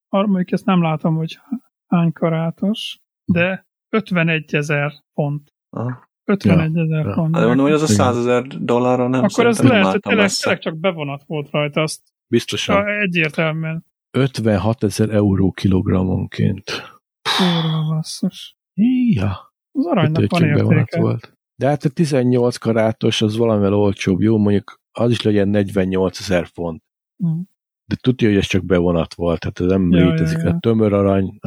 [0.09, 1.39] mondjuk ezt nem látom, hogy
[1.87, 5.55] hány karátos, de 51 ezer font.
[5.71, 6.05] Aha.
[6.25, 7.35] 51 ezer ja, font.
[7.35, 10.61] De mondom, hogy az a 100 ezer dollárra nem Akkor ez lehet, hogy tényleg, tényleg
[10.61, 12.87] csak bevonat volt rajta, azt Biztosan.
[12.87, 13.86] Egyértelműen.
[14.17, 16.65] 56 ezer euró kilogrammonként.
[17.37, 18.57] Kurva basszus.
[19.15, 19.55] Ja.
[19.73, 21.01] Az aranynak van értéke.
[21.01, 21.33] Volt.
[21.57, 24.39] De hát a 18 karátos az valamivel olcsóbb, jó?
[24.39, 26.83] Mondjuk az is legyen 48 ezer font.
[27.27, 27.41] Mm.
[27.85, 30.39] De tudja, hogy ez csak bevonat volt, tehát ez nem ja, létezik.
[30.39, 30.55] Ja, ja.
[30.55, 31.39] A tömör arany,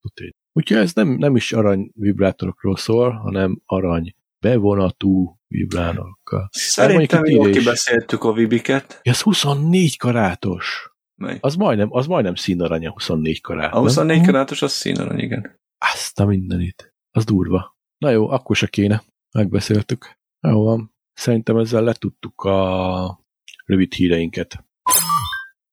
[0.00, 0.30] tudja.
[0.52, 6.48] Úgyhogy ez nem, nem is arany vibrátorokról szól, hanem arany bevonatú vibrálókkal.
[6.50, 9.00] Szerintem jól kibeszéltük a vibiket.
[9.02, 10.93] Ez 24 karátos.
[11.14, 11.38] Mely?
[11.40, 13.74] Az majdnem, az majdnem színarany a 24 karát.
[13.74, 14.26] A 24 nem?
[14.26, 15.60] karátos az színarany, igen.
[15.92, 16.94] Azt a mindenit.
[17.10, 17.76] Az durva.
[17.98, 19.02] Na jó, akkor se kéne.
[19.32, 20.18] Megbeszéltük.
[20.40, 20.94] Jó van.
[21.12, 23.20] Szerintem ezzel letudtuk a
[23.64, 24.64] rövid híreinket.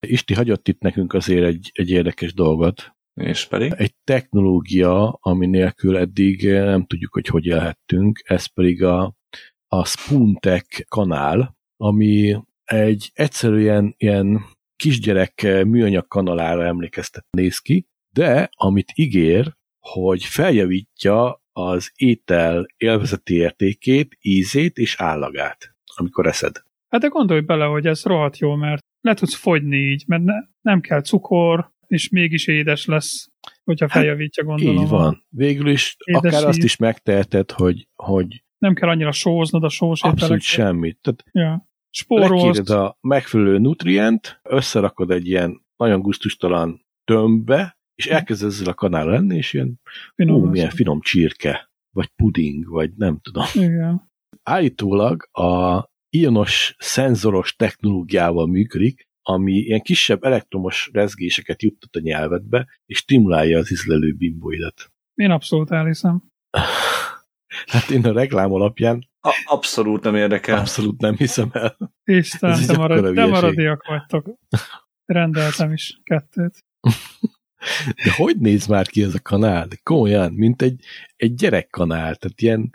[0.07, 2.95] Isti hagyott itt nekünk azért egy, egy érdekes dolgot.
[3.13, 3.73] És pedig?
[3.77, 9.15] Egy technológia, ami nélkül eddig nem tudjuk, hogy hogy élhettünk, ez pedig a,
[9.67, 14.45] a Spuntek kanál, ami egy egyszerűen ilyen
[14.82, 24.17] kisgyerek műanyag kanalára emlékeztet néz ki, de amit ígér, hogy feljavítja az étel élvezeti értékét,
[24.21, 26.63] ízét és állagát, amikor eszed.
[26.89, 30.34] Hát de gondolj bele, hogy ez rohadt jó, mert le tudsz fogyni így, mert ne,
[30.61, 33.27] nem kell cukor, és mégis édes lesz,
[33.63, 34.84] hogyha hát, feljavítja, gondolom.
[34.84, 35.25] Így van.
[35.29, 36.47] Végül is édes akár íz.
[36.47, 40.41] azt is megteheted, hogy, hogy nem kell annyira sóznod a sós Abszolút ételeket.
[40.47, 40.97] semmit.
[41.01, 41.69] Tehát ja.
[41.91, 42.69] Spórolsz.
[42.69, 48.13] a megfelelő nutrient, összerakod egy ilyen nagyon gusztustalan tömbbe, és hm.
[48.13, 49.79] elkezd ezzel a kanál lenni, és ilyen
[50.15, 53.45] finom, ó, milyen finom csirke, vagy puding, vagy nem tudom.
[53.53, 54.09] Igen.
[54.43, 62.97] Állítólag a ionos szenzoros technológiával működik, ami ilyen kisebb elektromos rezgéseket juttat a nyelvedbe, és
[62.97, 64.91] stimulálja az izlelő bimbóidat.
[65.13, 66.23] Én abszolút elhiszem.
[67.66, 70.58] Hát én a reklám alapján a, abszolút nem érdekel.
[70.58, 71.78] Abszolút nem hiszem el.
[72.04, 74.38] Isten, te, marad, te maradiak vagytok.
[75.06, 76.66] Rendeltem is kettőt.
[78.04, 79.68] De hogy néz már ki ez a kanál?
[79.84, 80.84] Komolyan, mint egy,
[81.16, 82.70] egy gyerekkanál, tehát ilyen,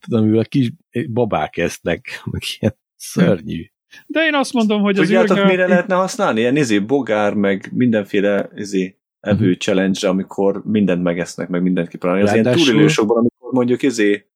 [0.00, 0.72] tudom, mivel a kis
[1.10, 3.66] babák esznek, meg ilyen szörnyű.
[4.06, 5.50] De én azt mondom, hogy az Tudjátok, űrgál...
[5.50, 6.40] mire lehetne használni?
[6.40, 9.58] Ilyen izé, bogár, meg mindenféle izé, evő uh-huh.
[9.58, 12.28] challenge amikor mindent megesznek, meg mindent kipróbálnak.
[12.28, 14.26] Ez ilyen túlélősokban, mondjuk izé,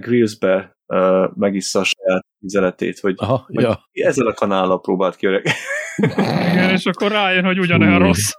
[0.00, 3.88] Grillsbe uh, megissza a saját vizeletét, hogy Aha, ja.
[3.92, 5.46] ezzel a kanállal próbált ki öreg.
[6.52, 8.32] Igen, és akkor rájön, hogy ugyanolyan rossz.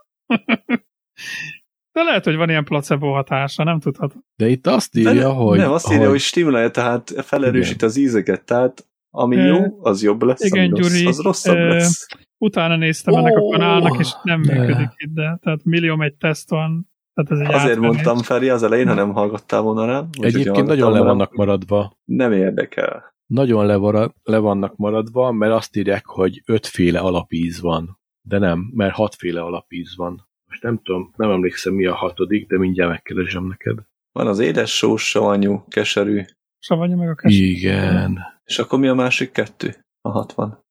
[1.91, 4.15] De lehet, hogy van ilyen placebo hatása, nem tudhat.
[4.36, 5.57] De itt azt írja, De, hogy...
[5.57, 10.03] Nem, azt írja, hogy, hogy stimulálja, tehát felerősít az ízeket, tehát ami e, jó, az
[10.03, 12.07] jobb lesz, igen, ami Gyuri, rossz, az rosszabb e, lesz.
[12.38, 14.53] Utána néztem oh, ennek a kanálnak, és nem ne.
[14.53, 17.89] működik itt, de tehát millió egy teszt van, tehát ez egy Azért átvenés.
[17.91, 20.10] mondtam, Feri, az elején, ha nem hallgattál volna rám.
[20.22, 21.97] Egyébként nagyon le vannak maradva.
[22.05, 23.14] Nem érdekel.
[23.26, 27.99] Nagyon le, le vannak maradva, mert azt írják, hogy ötféle alapíz van.
[28.22, 30.28] De nem, mert hatféle alapíz van.
[30.49, 33.80] Most nem tudom, nem emlékszem mi a hatodik, de mindjárt megkeresem neked.
[34.12, 36.22] Van az édes, sós, savanyú, keserű.
[36.60, 37.43] Savanyú meg a keserű.
[37.43, 38.20] Igen.
[38.43, 39.76] És akkor mi a másik kettő?
[40.01, 40.66] A hatvan.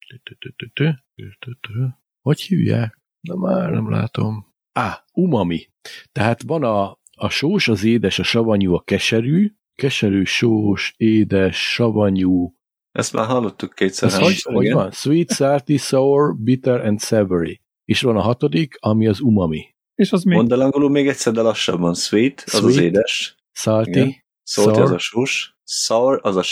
[2.20, 2.98] Hogy hívják?
[3.20, 4.47] De már nem látom.
[4.78, 5.70] Á, umami.
[6.12, 12.54] Tehát van a, a sós, az édes, a savanyú, a keserű, keserű, sós, édes, savanyú.
[12.92, 14.08] Ezt már hallottuk kétszer.
[14.08, 14.90] Ez hogy, hogy van?
[14.90, 17.60] Sweet, salty, sour, bitter and savory.
[17.84, 19.74] És van a hatodik, ami az umami.
[19.94, 20.34] És az mi?
[20.34, 21.94] Mondd el angolul még egyszer, de lassabban.
[21.94, 23.36] Sweet, az Sweet, az édes.
[23.52, 24.14] Salty, Igen.
[24.42, 24.82] Salty sour.
[24.82, 25.56] az a sós.
[25.64, 26.42] Sour az a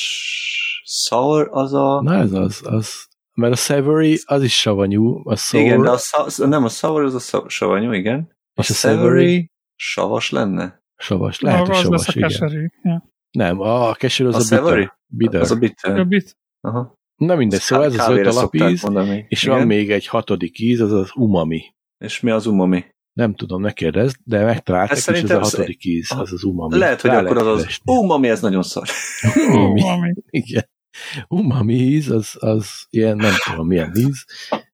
[0.85, 2.01] sour az a...
[2.03, 5.65] Na ez az, az mert a savory az is savanyú, a sour...
[5.65, 8.37] Igen, de a sa- nem, a sour az a savanyú, igen.
[8.55, 9.51] És a, a savory...
[9.75, 10.83] savas lenne?
[10.97, 12.29] Savas, lehet, hogy savas, igen.
[12.29, 12.67] Keserű.
[12.83, 13.11] Ja.
[13.31, 14.97] Nem, a keserű az a, a bitter.
[15.07, 15.41] bitter.
[15.41, 15.99] Az a bitter.
[15.99, 16.37] A bit.
[16.61, 16.95] Aha.
[17.17, 18.85] Na mindegy, szóval ez az öt alapíz,
[19.29, 19.57] és igen?
[19.57, 21.63] van még egy hatodik íz, az az umami.
[21.99, 22.85] És mi az umami?
[23.13, 26.79] Nem tudom, ne kérdezd, de megtalálták, és ez a hatodik íz, az az umami.
[26.79, 28.87] Lehet, hogy Rá akkor az az umami, ez nagyon szar.
[29.49, 30.15] umami.
[30.31, 30.75] Igen
[31.29, 34.25] umami íz, az, az ilyen nem tudom milyen íz,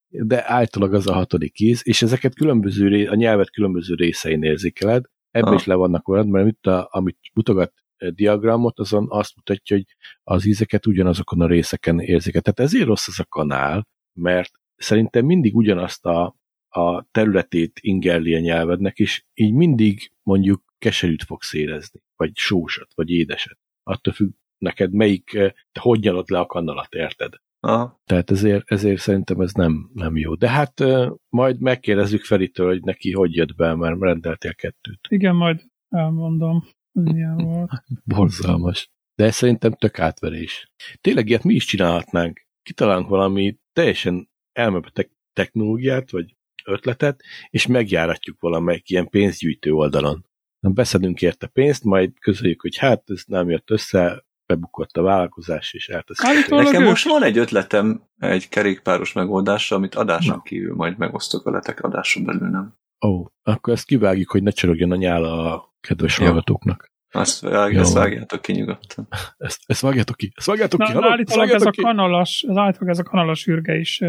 [0.09, 5.53] de általában az a hatodik íz, és ezeket különböző, a nyelvet különböző részein érzékeled, ebben
[5.53, 5.59] ah.
[5.59, 9.87] is le vannak olyan, mert itt a, amit mutogat a diagramot, azon azt mutatja, hogy
[10.23, 12.41] az ízeket ugyanazokon a részeken érzékel.
[12.41, 16.37] Tehát ezért rossz ez a kanál, mert szerintem mindig ugyanazt a,
[16.69, 23.11] a területét ingerli a nyelvednek, és így mindig mondjuk keserűt fogsz érezni, vagy sósat, vagy
[23.11, 23.59] édeset.
[23.83, 24.31] Attól függ,
[24.63, 27.33] neked melyik, eh, te hogy nyalod le a kanalat, érted?
[27.61, 28.01] Aha.
[28.05, 30.35] Tehát ezért, ezért szerintem ez nem, nem jó.
[30.35, 35.07] De hát eh, majd megkérdezzük Feritől, hogy neki hogy jött be, mert rendeltél kettőt.
[35.09, 37.71] Igen, majd elmondom, hogy milyen volt.
[38.05, 38.91] Borzalmas.
[39.15, 40.73] De ez szerintem tök átverés.
[41.01, 42.47] Tényleg ilyet mi is csinálhatnánk.
[42.63, 50.27] Kitalálunk valami teljesen elmebeteg technológiát, vagy ötletet, és megjáratjuk valamelyik ilyen pénzgyűjtő oldalon.
[50.61, 55.89] Beszedünk érte pénzt, majd közöljük, hogy hát ez nem jött össze, bebukott a vállalkozás, és
[55.89, 56.49] elteszik.
[56.49, 60.43] Nekem most van egy ötletem egy kerékpáros megoldásra, amit adáson Na.
[60.43, 62.75] kívül majd megosztok veletek, adáson belül nem.
[63.07, 66.91] Ó, oh, akkor ezt kivágjuk, hogy ne csorogjon a nyála a kedves hallgatóknak.
[67.15, 69.09] Azt, vág, ezt vágjátok ki nyugodtan.
[69.37, 70.93] Ezt, ezt vágjátok ki, ezt vágjátok Na, ki.
[71.01, 71.81] Állítólag ez, ki.
[71.81, 74.03] a kanalas, ez állítólag ez a kanalas ürge is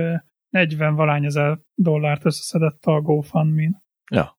[0.49, 3.84] 40 valány ezer dollárt összeszedett a GoFundMe-n.
[4.11, 4.38] Ja.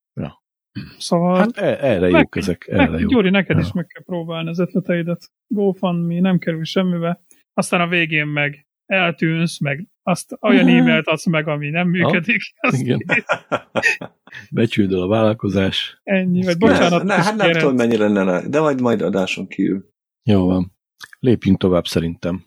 [0.99, 1.39] Szóval...
[1.39, 3.63] Hát e, erre jók ezek, erre meg, Gyuri, neked ja.
[3.63, 5.31] is meg kell próbálni az ötleteidet.
[5.47, 7.25] GoFundMe nem kerül semmibe.
[7.55, 12.41] Aztán a végén meg eltűnsz, meg azt olyan e-mailt adsz meg, ami nem működik.
[12.61, 12.77] Ha?
[12.77, 13.01] Igen.
[14.51, 16.01] Becsüldöl a vállalkozás.
[16.03, 17.03] Ennyi, vagy bocsánat.
[17.03, 19.89] Ne, ne, hát nem tudom, mennyire lenne, de majd, majd adáson kívül.
[20.23, 20.73] Jó van.
[21.19, 22.45] Lépjünk tovább szerintem.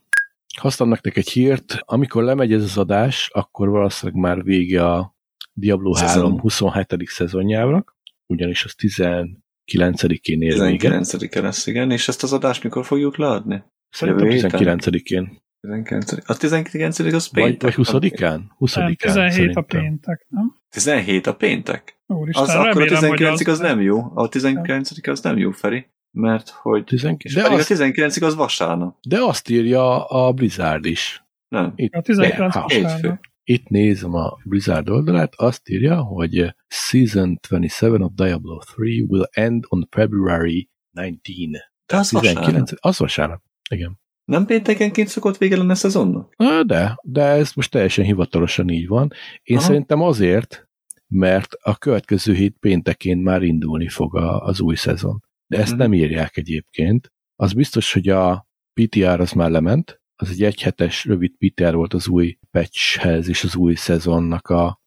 [0.60, 5.16] Hoztam nektek egy hírt, amikor lemegy ez az adás, akkor valószínűleg már vége a
[5.54, 6.24] Diablo Szezon.
[6.24, 7.08] 3 27.
[7.08, 7.97] szezonjának,
[8.28, 13.64] ugyanis az 19-én ér 19-e lesz, igen, és ezt az adást mikor fogjuk leadni?
[13.90, 15.46] Szerintem 19-én.
[15.62, 16.12] 19.
[16.26, 17.00] A 19.
[17.00, 17.76] az péntek?
[17.76, 18.40] Vagy, vagy 20-án?
[18.60, 19.64] 20-án 17 szerintem.
[19.64, 20.56] a péntek, nem?
[20.70, 22.00] 17 a péntek?
[22.08, 24.12] Úristen, az, remélem, akkor a 19 az, az nem jó.
[24.14, 25.86] A 19 az nem jó, Feri.
[26.12, 26.84] Mert hogy...
[26.84, 28.98] 19, de az, a 19 az vasárnap.
[29.08, 31.24] De azt írja a Blizzard is.
[31.48, 31.74] Nem.
[31.76, 33.20] Itt, a 19 vasárnap.
[33.50, 39.64] Itt nézem a Blizzard oldalát, azt írja, hogy Season 27 of Diablo 3 will end
[39.68, 41.62] on February 19.
[41.86, 42.70] De az 19, vasárnap.
[42.80, 44.00] Az vasárnap, igen.
[44.26, 46.36] Nem péntekenként szokott vége lenne a szezonnak?
[46.66, 49.12] De, de ez most teljesen hivatalosan így van.
[49.44, 49.66] Én Aha.
[49.66, 50.68] szerintem azért,
[51.08, 55.24] mert a következő hét péntekén már indulni fog a, az új szezon.
[55.48, 55.78] De ezt hmm.
[55.78, 57.14] nem írják egyébként.
[57.36, 62.08] Az biztos, hogy a PTR az már lement, az egy egyhetes rövid PTR volt az
[62.08, 64.82] új patchhez és az új szezonnak a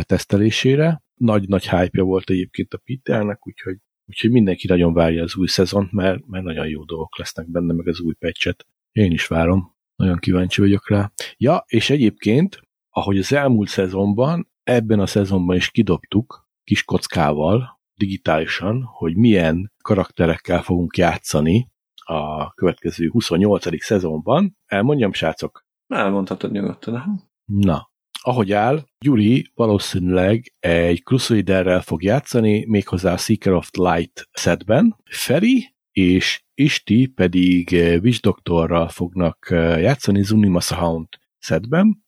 [0.00, 1.02] tesztelésére.
[1.14, 3.76] Nagy-nagy hype volt egyébként a PTR-nek, úgyhogy,
[4.06, 7.88] úgyhogy mindenki nagyon várja az új szezont, mert, mert nagyon jó dolgok lesznek benne, meg
[7.88, 8.66] az új patchet.
[8.92, 9.74] Én is várom.
[9.96, 11.12] Nagyon kíváncsi vagyok rá.
[11.36, 12.60] Ja, és egyébként,
[12.90, 20.62] ahogy az elmúlt szezonban, ebben a szezonban is kidobtuk kis kockával, digitálisan, hogy milyen karakterekkel
[20.62, 21.72] fogunk játszani
[22.04, 23.82] a következő 28.
[23.84, 24.56] szezonban.
[24.66, 25.64] Elmondjam, srácok?
[25.86, 27.22] Elmondhatod nyugodtan.
[27.44, 27.90] Na,
[28.22, 34.96] ahogy áll, Gyuri valószínűleg egy Crusaderrel fog játszani, méghozzá a Seeker of Light setben.
[35.04, 42.04] Feri és Isti pedig eh, Witch Doctorral fognak eh, játszani Zunimasa Hound setben,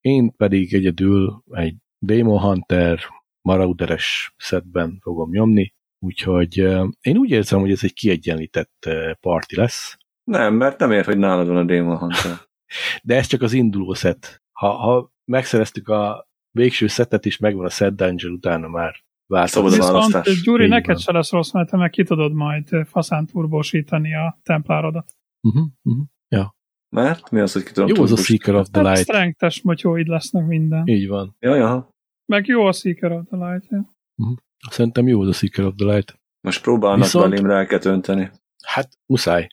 [0.00, 2.98] én pedig egyedül egy Demon Hunter
[3.40, 5.74] Marauderes setben fogom nyomni,
[6.04, 6.56] úgyhogy
[7.00, 8.88] én úgy érzem, hogy ez egy kiegyenlített
[9.20, 9.96] parti lesz.
[10.24, 12.36] Nem, mert nem ér, hogy nálad van a Demon Hunter.
[13.02, 14.42] De ez csak az induló set.
[14.52, 19.76] Ha, ha megszereztük a végső szettet is, megvan a set dungeon, utána már Szabad a
[19.76, 20.42] választás.
[20.42, 25.12] Gyuri, neked se lesz rossz, mert te meg ki tudod majd faszán turbósítani a templárodat.
[25.40, 26.04] Uh-huh, uh-huh.
[26.28, 26.54] Ja.
[26.88, 27.30] Mert?
[27.30, 29.02] Mi az, hogy ki tudom Jó az a Seeker of the Light.
[29.02, 30.86] Strength-es motyóid lesznek minden.
[30.86, 31.36] Így van.
[31.38, 31.88] Ja, ja.
[32.26, 33.70] Meg jó a Seeker of the Light.
[33.70, 33.94] Ja.
[34.14, 34.36] Uh-huh.
[34.70, 36.20] Szerintem jó az a Seeker of the Light.
[36.40, 37.28] Most próbálnak Viszont...
[37.28, 38.30] belém ráket önteni.
[38.64, 39.46] Hát muszáj.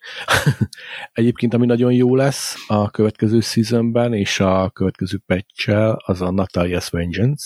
[1.11, 5.69] Egyébként, ami nagyon jó lesz a következő seasonben és a következő patch
[6.05, 7.45] az a Natalia's Vengeance.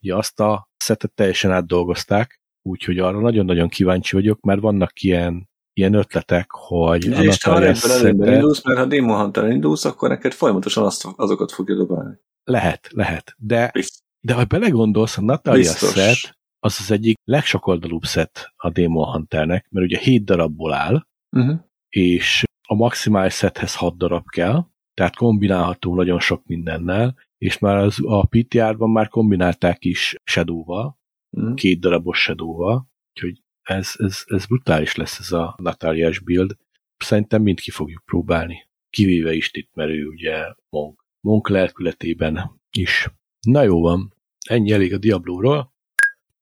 [0.00, 5.94] Ugye azt a szetet teljesen átdolgozták, úgyhogy arra nagyon-nagyon kíváncsi vagyok, mert vannak ilyen, ilyen
[5.94, 8.26] ötletek, hogy és a és ha szetet...
[8.26, 12.18] indulsz, mert ha Demon Hunter indulsz, akkor neked folyamatosan azt, azokat fogja dobálni.
[12.44, 13.34] Lehet, lehet.
[13.36, 13.72] De,
[14.20, 19.86] de ha belegondolsz, a Natalia set az az egyik legsokoldalúbb szett a Demon Hunternek, mert
[19.86, 21.06] ugye 7 darabból áll,
[21.36, 21.58] uh-huh.
[21.88, 27.98] és a maximális szethez 6 darab kell, tehát kombinálható nagyon sok mindennel, és már az,
[28.04, 30.98] a PTR-ban már kombinálták is Shadow-val,
[31.30, 31.54] uh-huh.
[31.54, 36.56] két darabos Shadow-val, úgyhogy ez, ez, ez brutális lesz ez a Natáliás build.
[36.96, 38.68] Szerintem mind ki fogjuk próbálni.
[38.90, 41.04] Kivéve is itt, mert ő ugye Monk.
[41.20, 43.08] Monk lelkületében is.
[43.40, 44.14] Na jó van,
[44.48, 45.72] ennyi elég a Diablóról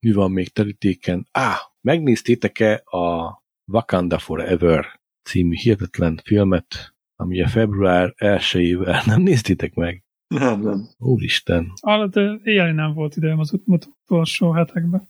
[0.06, 1.26] mi van még terítéken?
[1.30, 3.36] Á, ah, megnéztétek-e a
[3.72, 10.04] Wakanda Forever című hihetetlen filmet, ami a február 1-ével nem néztétek meg?
[10.34, 10.88] Nem, nem.
[10.98, 11.72] Úristen.
[11.80, 15.08] Ah, de éjjel nem volt időm az utolsó hetekben.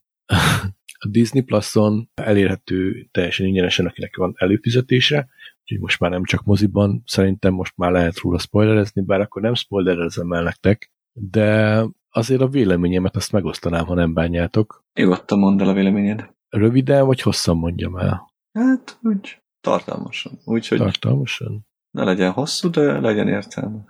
[1.04, 5.28] a Disney Plus-on elérhető teljesen ingyenesen, akinek van előfizetése,
[5.62, 9.54] úgyhogy most már nem csak moziban, szerintem most már lehet róla spoilerezni, bár akkor nem
[9.54, 11.82] spoilerezem el nektek, de
[12.16, 14.84] azért a véleményemet azt megosztanám, ha nem bánjátok.
[14.94, 16.30] Nyugodtan mondd el a véleményed.
[16.48, 18.32] Röviden vagy hosszan mondjam el?
[18.52, 20.38] Hát úgy tartalmasan.
[20.44, 21.66] Úgy, hogy tartalmasan?
[21.90, 23.84] Ne legyen hosszú, de legyen értelme.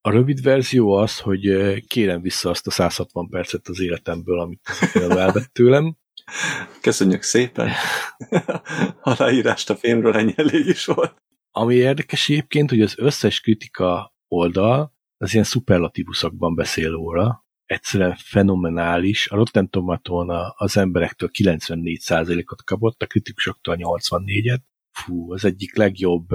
[0.00, 4.68] A rövid verzió az, hogy eh, kérem vissza azt a 160 percet az életemből, amit
[4.94, 5.96] elvett tőlem.
[6.80, 7.70] Köszönjük szépen.
[9.02, 11.22] A leírást a filmről ennyi elég is volt.
[11.50, 19.28] ami érdekes egyébként, hogy az összes kritika oldal az ilyen szuperlatívuszokban beszél róla, egyszerűen fenomenális.
[19.28, 24.60] A Rotten Tomaton az emberektől 94%-ot kapott, a kritikusoktól 84-et.
[24.90, 26.28] Fú, az egyik legjobb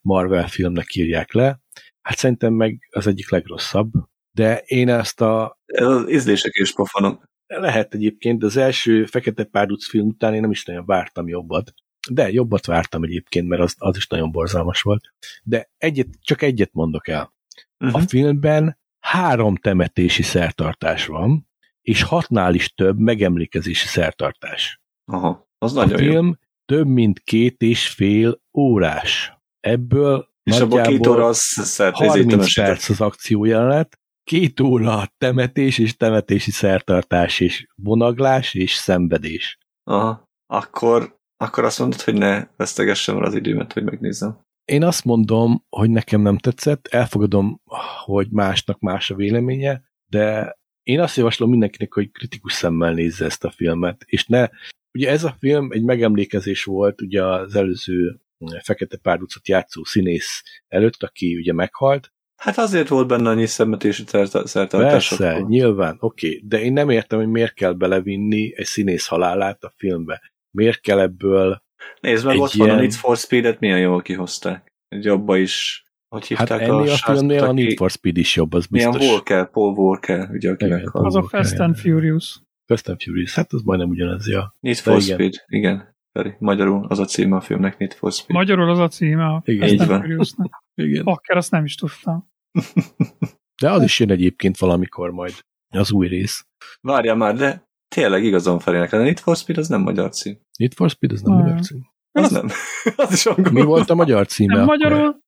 [0.00, 1.60] Marvel filmnek írják le.
[2.02, 3.92] Hát szerintem meg az egyik legrosszabb.
[4.32, 5.58] De én ezt a...
[5.66, 7.24] Ez az ízlések és pofonok.
[7.46, 11.74] Lehet egyébként, de az első Fekete Párduc film után én nem is nagyon vártam jobbat.
[12.10, 15.04] De jobbat vártam egyébként, mert az, az is nagyon borzalmas volt.
[15.42, 17.34] De egyet, csak egyet mondok el.
[17.78, 17.96] Uh-huh.
[17.96, 18.06] A mhm.
[18.06, 21.48] filmben három temetési szertartás van,
[21.82, 24.80] és hatnál is több megemlékezési szertartás.
[25.04, 26.32] Aha, az a nagyon film jó.
[26.64, 29.38] több mint két és fél órás.
[29.60, 36.50] Ebből és abban két óra az 30 perc az akciójelenet, két óra temetés és temetési
[36.50, 39.58] szertartás és vonaglás és szenvedés.
[39.82, 44.38] Aha, akkor, akkor azt mondod, hogy ne vesztegessem el az időmet, hogy megnézzem.
[44.64, 47.60] Én azt mondom, hogy nekem nem tetszett, elfogadom,
[48.04, 53.44] hogy másnak más a véleménye, de én azt javaslom mindenkinek, hogy kritikus szemmel nézze ezt
[53.44, 54.48] a filmet, és ne,
[54.92, 58.18] ugye ez a film egy megemlékezés volt ugye az előző
[58.62, 62.12] Fekete Párducot játszó színész előtt, aki ugye meghalt.
[62.36, 65.08] Hát azért volt benne annyi szemetési szertartás.
[65.08, 66.42] Persze, nyilván, oké, okay.
[66.46, 70.32] de én nem értem, hogy miért kell belevinni egy színész halálát a filmbe.
[70.50, 71.63] Miért kell ebből
[72.00, 72.68] Nézd meg, ott ilyen...
[72.68, 74.72] van a Need for Speed-et, milyen jól kihozták.
[74.88, 78.52] Egy jobba is, hogy hívták hát a, a filmnél a Need for Speed is jobb,
[78.52, 78.96] az biztos.
[78.96, 82.42] Milyen Walker, Paul Walker, ugye aki igen, Az a Fast and Furious.
[82.66, 84.56] Fast and Furious, hát az majdnem ugyanaz, ja.
[84.60, 85.14] Need for igen.
[85.14, 85.94] Speed, igen.
[86.12, 86.34] Feri.
[86.38, 88.36] Magyarul az a címe a filmnek, Need for Speed.
[88.36, 89.68] Magyarul az a címe a igen.
[89.68, 90.64] Fast and Furiousnak.
[90.74, 91.04] igen.
[91.04, 92.30] Akár azt nem is tudtam.
[93.62, 95.34] De az is jön egyébként valamikor majd,
[95.68, 96.46] az új rész.
[96.80, 100.38] Várja már, de tényleg igazon Ferinek, a Need for Speed az nem magyar cím.
[100.58, 101.80] Need for Speed az nem magyar cím.
[102.12, 102.48] Az, az nem.
[103.06, 103.52] az is angol.
[103.52, 104.56] Mi volt a magyar címe?
[104.56, 105.22] Nem, magyarul,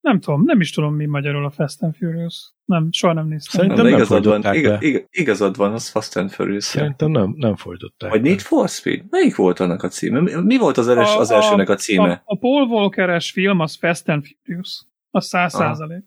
[0.00, 2.52] nem tudom, nem is tudom, mi magyarul a Fast and Furious.
[2.64, 3.60] Nem, soha nem néztem.
[3.60, 6.64] Szerintem nem, nem igazad van, igaz, igaz, igazad van, az Fast and Furious.
[6.64, 8.10] Szerintem nem, nem folytották.
[8.10, 9.04] Vagy Need for Speed?
[9.10, 10.40] Melyik volt annak a címe?
[10.40, 12.10] Mi, volt az, eres, az elsőnek a címe?
[12.12, 14.86] A, a Paul Walker-es film az Fast and Furious.
[15.10, 16.04] Az száz százalék.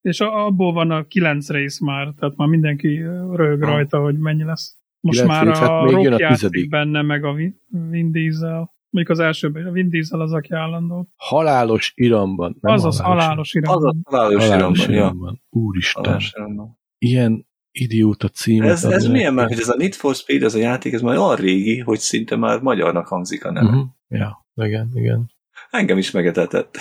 [0.00, 4.78] És abból van a kilenc rész már, tehát már mindenki rög rajta, hogy mennyi lesz.
[5.04, 7.32] Most már rész, hát a hát Rock játszik benne, meg a
[7.68, 8.72] Vin Diesel.
[8.90, 11.08] Mondjuk az elsőben, a Vin Diesel az, aki állandó.
[11.16, 12.56] Halálos iramban.
[12.60, 13.76] Nem az az halálos iramban.
[13.76, 15.40] Az az halálos, halálos iramban, iramban.
[15.50, 15.60] Ja.
[15.60, 16.02] Úristen.
[16.04, 16.78] Halálos iramban.
[16.98, 18.62] Ilyen idióta cím.
[18.62, 21.16] Ez, ez milyen már, hogy ez a Need for Speed, ez a játék, ez már
[21.16, 23.66] olyan régi, hogy szinte már magyarnak hangzik a neve.
[23.66, 23.84] Uh-huh.
[24.08, 25.30] Ja, igen, igen.
[25.70, 26.78] Engem is megetetett.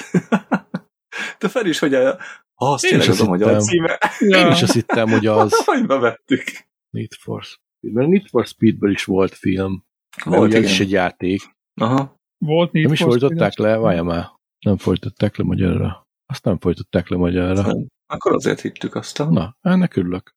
[1.37, 2.17] Te fel is, hogy a,
[2.53, 3.99] az tényleg az a magyar címe.
[4.19, 4.37] Ja.
[4.37, 5.65] Én is azt hittem, hogy az.
[5.65, 6.43] Hogy bevettük.
[6.89, 7.62] Need for Speed.
[7.91, 9.85] Mert Need for Speedből is volt film.
[10.23, 11.41] Volt, ugye is egy játék.
[11.73, 12.21] Aha.
[12.37, 13.77] Volt Need Nem is folytották le?
[13.77, 14.25] Várja már.
[14.59, 16.07] Nem folytották le magyarra.
[16.25, 17.73] Azt nem folytották le magyarra.
[18.05, 19.19] Akkor azért hittük azt.
[19.19, 19.29] A...
[19.29, 20.35] Na, ennek örülök.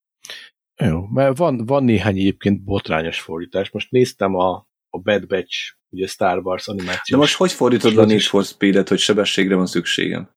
[0.85, 3.71] Jó, mert van, van néhány egyébként botrányos fordítás.
[3.71, 7.09] Most néztem a, a Bad Batch, ugye Star Wars animációs.
[7.11, 10.31] De most hogy fordítod a Need for Speed-et, hogy sebességre van szükségem?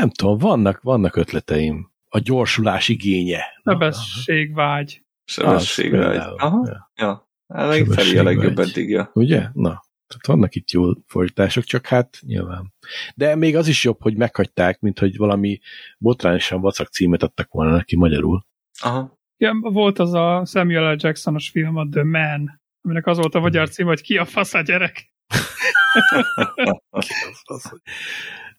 [0.00, 1.92] nem tudom, vannak, vannak ötleteim.
[2.08, 3.44] A gyorsulás igénye.
[3.62, 5.03] Sebességvágy.
[5.24, 6.16] Sebességvágy.
[6.36, 6.66] Aha.
[6.66, 6.90] Ja.
[6.94, 7.28] ja.
[7.48, 9.10] Hát felé a legjobb eddig, ja.
[9.14, 9.48] Ugye?
[9.52, 12.74] Na, tehát vannak itt jó fordítások, csak hát nyilván.
[13.14, 15.60] De még az is jobb, hogy meghagyták, mint hogy valami
[15.98, 18.46] botrányosan vacak címet adtak volna neki magyarul.
[18.80, 19.18] Aha.
[19.36, 20.96] Ja, volt az a Samuel L.
[20.98, 24.54] Jacksonos film, a The Man, aminek az volt a magyar cím, hogy ki a fasz
[24.54, 25.12] a gyerek.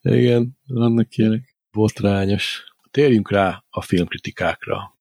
[0.01, 1.55] Igen, vannak ilyenek.
[1.71, 2.63] Botrányos.
[2.91, 4.94] Térjünk rá a filmkritikákra,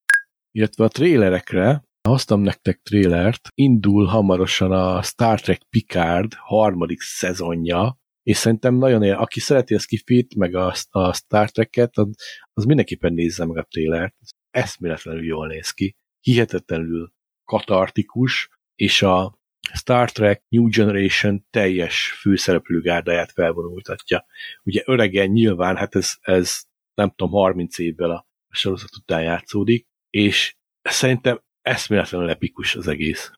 [0.56, 8.36] illetve a trélerekre, Hoztam nektek trélert, indul hamarosan a Star Trek Picard harmadik szezonja, és
[8.36, 12.08] szerintem nagyon él, aki szereti a skifit, meg a, a Star Trek-et, az,
[12.52, 14.14] az mindenképpen nézze meg a trélert.
[14.50, 17.12] Eszméletlenül jól néz ki, hihetetlenül
[17.44, 19.38] katartikus, és a
[19.72, 24.26] Star Trek New Generation teljes főszereplőgárdáját felvonultatja.
[24.62, 26.62] Ugye öregen nyilván, hát ez, ez
[26.94, 33.32] nem tudom, 30 évvel a sorozat után játszódik, és szerintem eszméletlenül epikus az egész.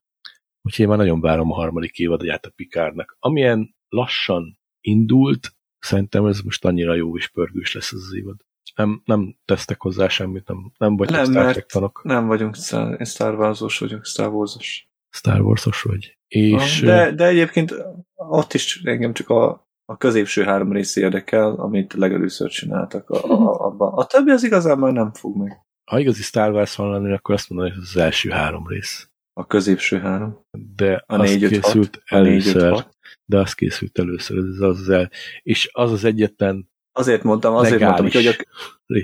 [0.62, 3.16] Úgyhogy én már nagyon várom a harmadik évadját a Pikárnak.
[3.20, 8.37] Amilyen lassan indult, szerintem ez most annyira jó és pörgős lesz az, az évad.
[8.74, 12.01] Nem, nem tesztek hozzá semmit, nem, nem vagyok nem, Star Trek tanok.
[12.05, 14.89] Nem vagyunk, Star, Star Wars-os vagyok, Star Wars-os.
[15.11, 16.18] Star Wars-os vagy.
[16.29, 17.74] És, de, de egyébként
[18.14, 23.66] ott is engem csak a, a középső három rész érdekel, amit legelőször csináltak a, a,
[23.66, 23.93] abban.
[23.93, 27.34] A többi az igazán már nem fog meg ha igazi Star Wars van lenni, akkor
[27.34, 29.11] azt mondani, hogy az első három rész.
[29.32, 30.45] A középső három.
[30.74, 32.72] De a az 4, készült 6, először.
[32.72, 32.87] A 4,
[33.24, 35.11] de az készült először, ez az el.
[35.43, 38.34] És az az egyetlen Azért mondtam, azért mondtam, hogy a,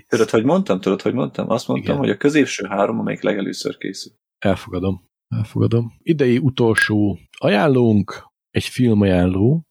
[0.09, 0.81] tudod, hogy mondtam?
[0.81, 1.51] Tudod, hogy mondtam?
[1.51, 2.05] Azt mondtam, Igen.
[2.07, 4.15] hogy a középső három, amelyik legelőször készült.
[4.39, 5.09] Elfogadom.
[5.29, 5.93] Elfogadom.
[6.03, 9.63] Idei utolsó ajánlónk, egy filmajánló,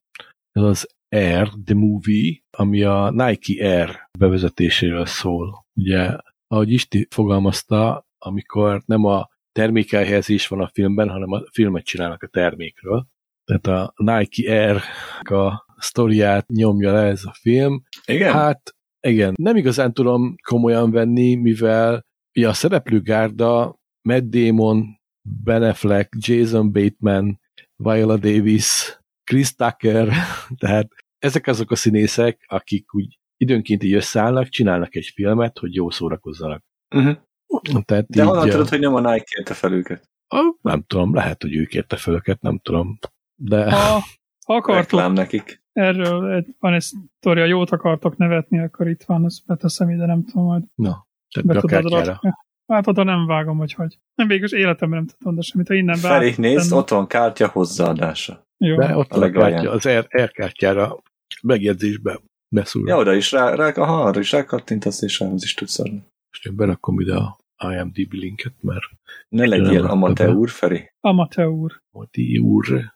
[0.52, 5.66] ez az Air, The Movie, ami a Nike Air bevezetéséről szól.
[5.80, 6.18] Ugye,
[6.52, 12.28] ahogy Isti fogalmazta, amikor nem a termékelhelyezés van a filmben, hanem a filmet csinálnak a
[12.28, 13.08] termékről.
[13.46, 14.82] Tehát a Nike Air
[15.20, 17.84] a sztoriát nyomja le ez a film.
[18.06, 18.34] Igen?
[18.34, 18.76] Hát
[19.08, 22.06] igen, nem igazán tudom komolyan venni, mivel
[22.38, 25.00] ugye a szereplőgárda Matt Damon,
[25.44, 27.40] Ben Affleck, Jason Bateman,
[27.76, 30.14] Viola Davis, Chris Tucker,
[30.62, 30.88] tehát
[31.20, 36.64] ezek azok a színészek, akik úgy időnként így összeállnak, csinálnak egy filmet, hogy jó szórakozzanak.
[36.96, 37.18] Uh-huh.
[37.86, 40.10] Tehát De honnan tudod, hogy nem a Nike kérte fel őket?
[40.28, 43.00] A, nem tudom, lehet, hogy ő kérte fel őket, nem tudom.
[43.36, 43.72] De...
[43.72, 44.00] Ha,
[44.46, 45.64] ha akartok, nekik.
[45.74, 50.24] erről egy, van egy sztoria, jót akartok nevetni, akkor itt van, ezt beteszem ide, nem
[50.24, 51.08] tudom, majd Na,
[51.44, 52.32] be tudod rakni.
[52.68, 54.00] Hát oda nem vágom, hogy hogy.
[54.16, 56.08] Nem végül életemben nem tudtam, de semmit, ha innen be.
[56.08, 58.48] Feri, nézd, ott van kártya hozzáadása.
[58.58, 58.78] Jó.
[58.78, 60.98] De ott a, a kártya, az R, R kártyára
[61.42, 62.20] megjegyzésbe
[62.52, 62.88] beszúr.
[62.88, 66.04] Ja, oda is rá, rá aha, arra is rákattintasz, és rához is tudsz adni.
[66.30, 67.38] Most én berakom ide a
[67.72, 68.84] IMDb linket, mert...
[69.30, 70.92] Ne legyél amateur, Feri.
[71.00, 71.82] Amateur.
[71.92, 72.94] Amateur.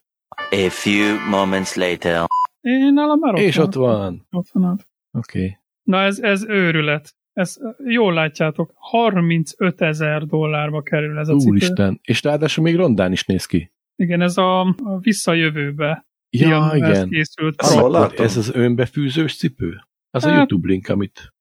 [0.51, 2.25] A few moments later.
[2.61, 4.27] Én nálam már ott És ott van.
[4.31, 4.79] Ott van.
[5.11, 5.39] Oké.
[5.39, 5.57] Okay.
[5.83, 7.15] Na ez, ez őrület.
[7.33, 11.49] Ez, jól látjátok, 35 ezer dollárba kerül ez a cipő.
[11.49, 13.71] Úristen, és ráadásul még rondán is néz ki.
[13.95, 16.07] Igen, ez a, a visszajövőbe.
[16.39, 16.91] Ja, igen.
[16.91, 17.61] Ez készült.
[17.61, 19.75] Amikor ez az önbefűzős cipő?
[20.09, 21.33] Az hát, a YouTube link, amit...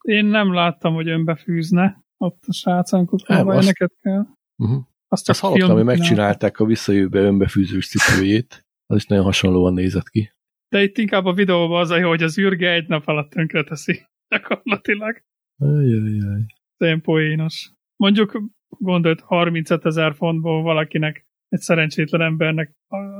[0.00, 2.04] Én nem láttam, hogy önbefűzne.
[2.16, 4.26] Ott a srácánkot próbálja, neked kell.
[4.56, 4.84] Uh-huh.
[5.08, 8.66] Azt, Azt hallottam, hogy megcsinálták a visszajövőbe önbefűzős cipőjét.
[8.86, 10.32] Az is nagyon hasonlóan nézett ki.
[10.68, 13.64] De itt inkább a videóban az a jó, hogy az űrge egy nap alatt tönkre
[13.64, 14.06] teszi.
[14.34, 15.22] Gyakorlatilag.
[15.58, 16.44] Ajajaj.
[16.78, 17.70] Ilyen poénos.
[17.96, 22.74] Mondjuk gondolt 35 ezer fontból valakinek, egy szerencsétlen embernek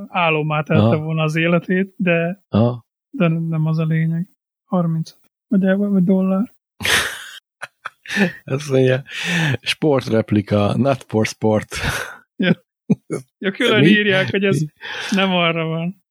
[0.09, 2.87] álomát elte volna az életét, de, Aha.
[3.11, 4.29] de nem az a lényeg.
[4.65, 5.19] 35
[5.49, 6.55] vagy, vagy dollár.
[8.45, 9.03] Ez mondja,
[9.61, 11.77] sportreplika, not for sport.
[12.37, 12.65] Ja,
[13.39, 13.87] ja külön Mi?
[13.87, 14.59] írják, hogy ez
[15.11, 16.05] nem arra van.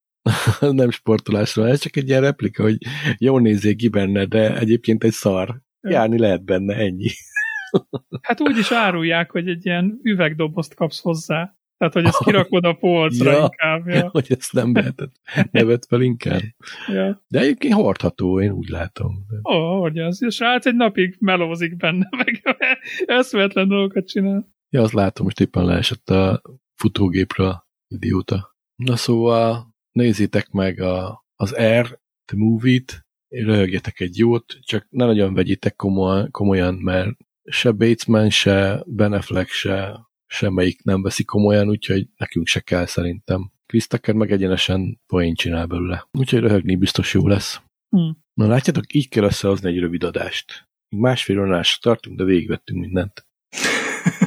[0.82, 2.78] nem sportolásra, ez csak egy ilyen replika, hogy
[3.18, 5.62] jól nézzék ki benne, de egyébként egy szar.
[5.82, 7.10] Járni lehet benne, ennyi.
[8.22, 11.59] hát úgy is árulják, hogy egy ilyen üvegdobozt kapsz hozzá.
[11.80, 13.88] Tehát, hogy ezt kirakod a polcra ja, inkább.
[13.88, 14.10] Ja.
[14.18, 15.16] hogy ezt nem vehetett,
[15.52, 16.42] nevet fel inkább.
[16.88, 17.24] Ja.
[17.28, 19.26] De egyébként hordható, én úgy látom.
[19.52, 20.22] Ó, oh, hogy az.
[20.22, 22.58] A srác egy napig melózik benne, meg
[23.06, 24.48] eszméletlen dolgokat csinál.
[24.70, 26.42] Ja, azt látom, most éppen leesett a
[26.76, 28.58] futógépről, idióta.
[28.76, 31.86] Na szóval nézzétek meg a, az Air,
[32.26, 38.84] the movie-t, röhögjetek egy jót, csak ne nagyon vegyétek komolyan, komolyan mert se Batesman, se
[38.86, 43.52] Ben Affleck, se semmelyik nem veszi komolyan, úgyhogy nekünk se kell szerintem.
[43.88, 46.08] Tucker meg egyenesen poén csinál belőle.
[46.12, 47.62] Úgyhogy röhögni biztos jó lesz.
[47.90, 48.18] Hmm.
[48.34, 50.68] Na látjátok, így kell összehozni egy rövid adást.
[50.90, 53.28] Még másfél órásra tartunk, de végigvettünk mindent.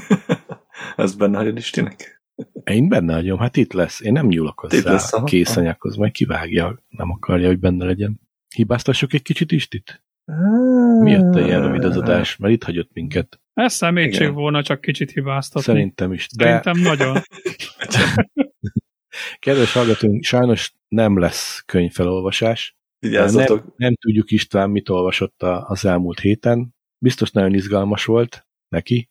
[0.96, 2.22] Ez benne hagyod Istinek?
[2.64, 4.00] Én benne hagyom, hát itt lesz.
[4.00, 8.20] Én nem nyúlok hozzá lesz, a készanyaghoz, majd kivágja, nem akarja, hogy benne legyen.
[8.55, 10.05] Hibáztassuk egy kicsit Istit?
[11.00, 12.36] Miért ilyen rövid az adás?
[12.36, 13.41] Mert itt hagyott minket.
[13.53, 14.34] Ez szemétség Igen.
[14.34, 15.72] volna, csak kicsit hibáztatni.
[15.72, 16.26] Szerintem is.
[16.36, 16.44] De...
[16.44, 17.16] Szerintem nagyon.
[19.38, 22.76] Kedves hallgatónk, sajnos nem lesz könyvfelolvasás.
[22.98, 26.74] Nem, nem tudjuk István, mit olvasott az elmúlt héten.
[26.98, 29.11] Biztos nagyon izgalmas volt neki.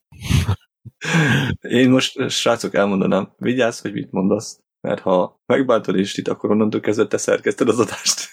[1.62, 7.08] Én most, srácok, elmondanám, vigyázz, hogy mit mondasz, mert ha megbántod itt, akkor onnantól kezdve
[7.08, 8.30] te szerkezted az adást.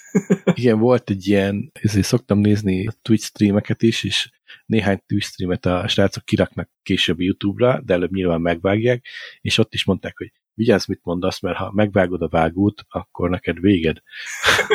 [0.53, 4.29] Igen, volt egy ilyen, ezért szoktam nézni Twitch streameket is, és
[4.65, 9.05] néhány Twitch streamet a srácok kiraknak később YouTube-ra, de előbb nyilván megvágják,
[9.41, 13.59] és ott is mondták, hogy vigyázz, mit mondasz, mert ha megvágod a vágót, akkor neked
[13.59, 13.97] véged.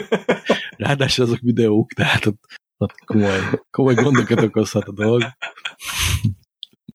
[0.77, 2.41] Ráadásul azok videók, tehát ott,
[2.77, 3.39] ott komoly,
[3.70, 5.22] komoly gondokat okozhat a dolog.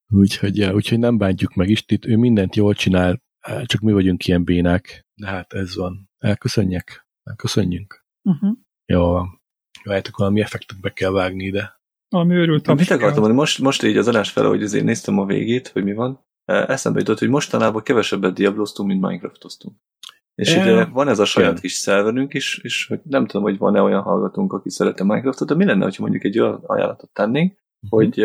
[0.07, 3.21] úgyhogy, ja, úgyhogy nem bántjuk meg Istit, ő mindent jól csinál,
[3.63, 5.05] csak mi vagyunk ilyen bénák.
[5.15, 6.09] De hát ez van.
[6.17, 7.07] Elköszönjek?
[7.23, 8.05] Elköszönjünk?
[8.21, 8.57] Uh-huh.
[8.85, 9.21] Jó,
[9.83, 11.78] Várjátok, valami effektet be kell vágni ide.
[12.09, 13.33] Valami őrült Mit akartam mondani?
[13.33, 16.25] Most, most így az adás fele, hogy azért néztem a végét, hogy mi van.
[16.45, 19.75] Eszembe jutott, hogy mostanában kevesebbet diabloztunk, mint Minecraftoztunk.
[20.35, 21.61] És e, ugye van ez a saját igen.
[21.61, 25.55] kis szerverünk is, és hogy nem tudom, hogy van-e olyan hallgatónk, aki szerette Minecraftot, de
[25.55, 27.99] mi lenne, ha mondjuk egy olyan ajánlatot tennénk, uh-huh.
[27.99, 28.23] hogy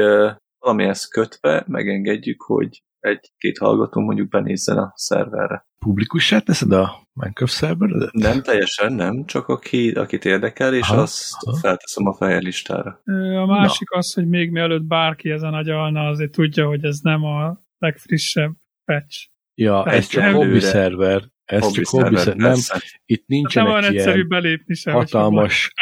[0.59, 5.67] valamihez kötve megengedjük, hogy egy-két hallgató mondjuk benézzen a szerverre.
[5.79, 8.13] Publikussá teszed a Minecraft szerveredet?
[8.13, 11.57] Nem teljesen, nem, csak aki, akit érdekel, és aha, azt aha.
[11.57, 13.01] felteszem a fehér listára.
[13.43, 13.99] A másik Na.
[13.99, 18.53] az, hogy még mielőtt bárki ezen agyalna, azért tudja, hogy ez nem a legfrissebb
[18.85, 19.29] patch.
[19.55, 21.23] Ja, ez csak hobby szerver.
[21.45, 22.59] Ez hobby csak hobby szerver, nem,
[23.05, 25.73] itt nincsenek nem ilyen egyszerű belépni sem, hatalmas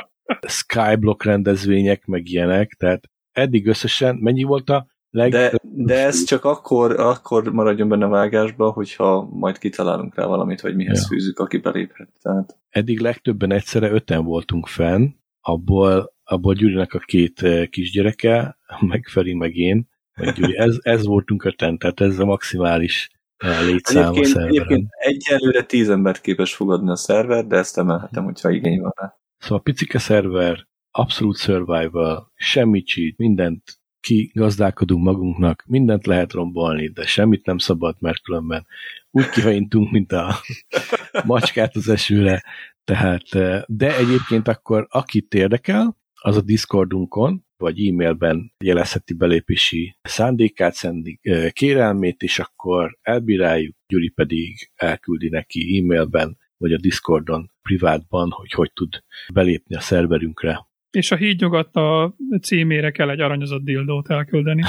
[0.47, 5.31] skyblock rendezvények, meg ilyenek, tehát eddig összesen mennyi volt a leg...
[5.31, 10.61] De, de ez csak akkor, akkor maradjon benne a vágásba, hogyha majd kitalálunk rá valamit,
[10.61, 11.07] hogy mihez ja.
[11.07, 12.09] fűzzük, aki beléphet.
[12.23, 12.59] Tehát...
[12.69, 15.09] Eddig legtöbben egyszerre öten voltunk fenn,
[15.41, 21.07] abból, abból Gyurinak a két eh, kisgyereke, meg Feri, meg én, meg Gyuri, ez, ez
[21.07, 24.55] voltunk öten, tehát ez a maximális eh, létszám egyébként, a szerveren.
[24.55, 29.17] Egyébként egyelőre tíz embert képes fogadni a szerver, de ezt emelhetem, hogyha igény van rá.
[29.39, 37.47] Szóval picike szerver, abszolút survival, semmi cheat, mindent kigazdálkodunk magunknak, mindent lehet rombolni, de semmit
[37.47, 38.67] nem szabad, mert különben
[39.11, 40.35] úgy kihaintunk, mint a
[41.27, 42.45] macskát az esőre.
[42.85, 50.75] Tehát, eh, de egyébként akkor akit érdekel, az a Discordunkon, vagy e-mailben jelezheti belépési szándékát,
[50.75, 58.31] szendik eh, kérelmét, és akkor elbíráljuk, Gyuri pedig elküldi neki e-mailben, vagy a Discordon, privátban,
[58.31, 60.67] hogy hogy tud belépni a szerverünkre.
[60.93, 64.62] És a hídnyugat a címére kell egy aranyozott dildót elküldeni.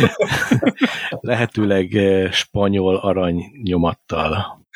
[1.20, 4.66] Lehetőleg eh, spanyol arany nyomattal.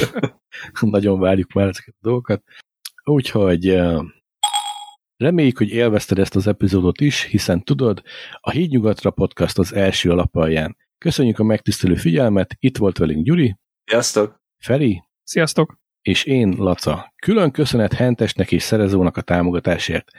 [0.80, 2.42] Nagyon várjuk már ezeket a dolgokat.
[3.04, 3.98] Úgyhogy eh,
[5.16, 8.02] reméljük, hogy élvezted ezt az epizódot is, hiszen tudod,
[8.40, 10.76] a Hídnyugatra podcast az első alapalján.
[10.98, 13.56] Köszönjük a megtisztelő figyelmet, itt volt velünk Gyuri.
[13.84, 14.40] Sziasztok!
[14.58, 15.02] Feri.
[15.22, 15.78] Sziasztok!
[16.08, 17.12] És én, Laca.
[17.16, 20.10] Külön köszönet Hentesnek és Szerezónak a támogatásért.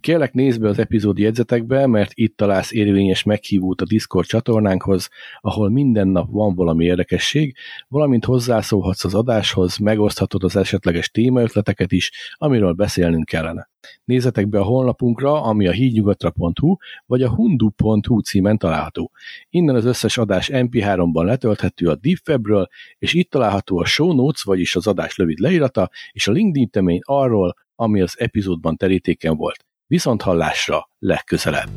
[0.00, 5.08] Kérlek nézd be az epizód jegyzetekbe, mert itt találsz érvényes meghívót a Discord csatornánkhoz,
[5.40, 7.56] ahol minden nap van valami érdekesség,
[7.88, 13.68] valamint hozzászólhatsz az adáshoz, megoszthatod az esetleges témaötleteket is, amiről beszélnünk kellene.
[14.04, 16.76] Nézzetek be a honlapunkra, ami a hídnyugatra.hu
[17.06, 19.10] vagy a hundu.hu címen található.
[19.50, 22.68] Innen az összes adás MP3-ban letölthető a DeepWebről,
[22.98, 27.00] és itt található a show notes, vagyis az adás rövid leírata, és a LinkedIn temény
[27.02, 29.66] arról, ami az epizódban terítéken volt.
[29.86, 31.70] Viszont hallásra legközelebb!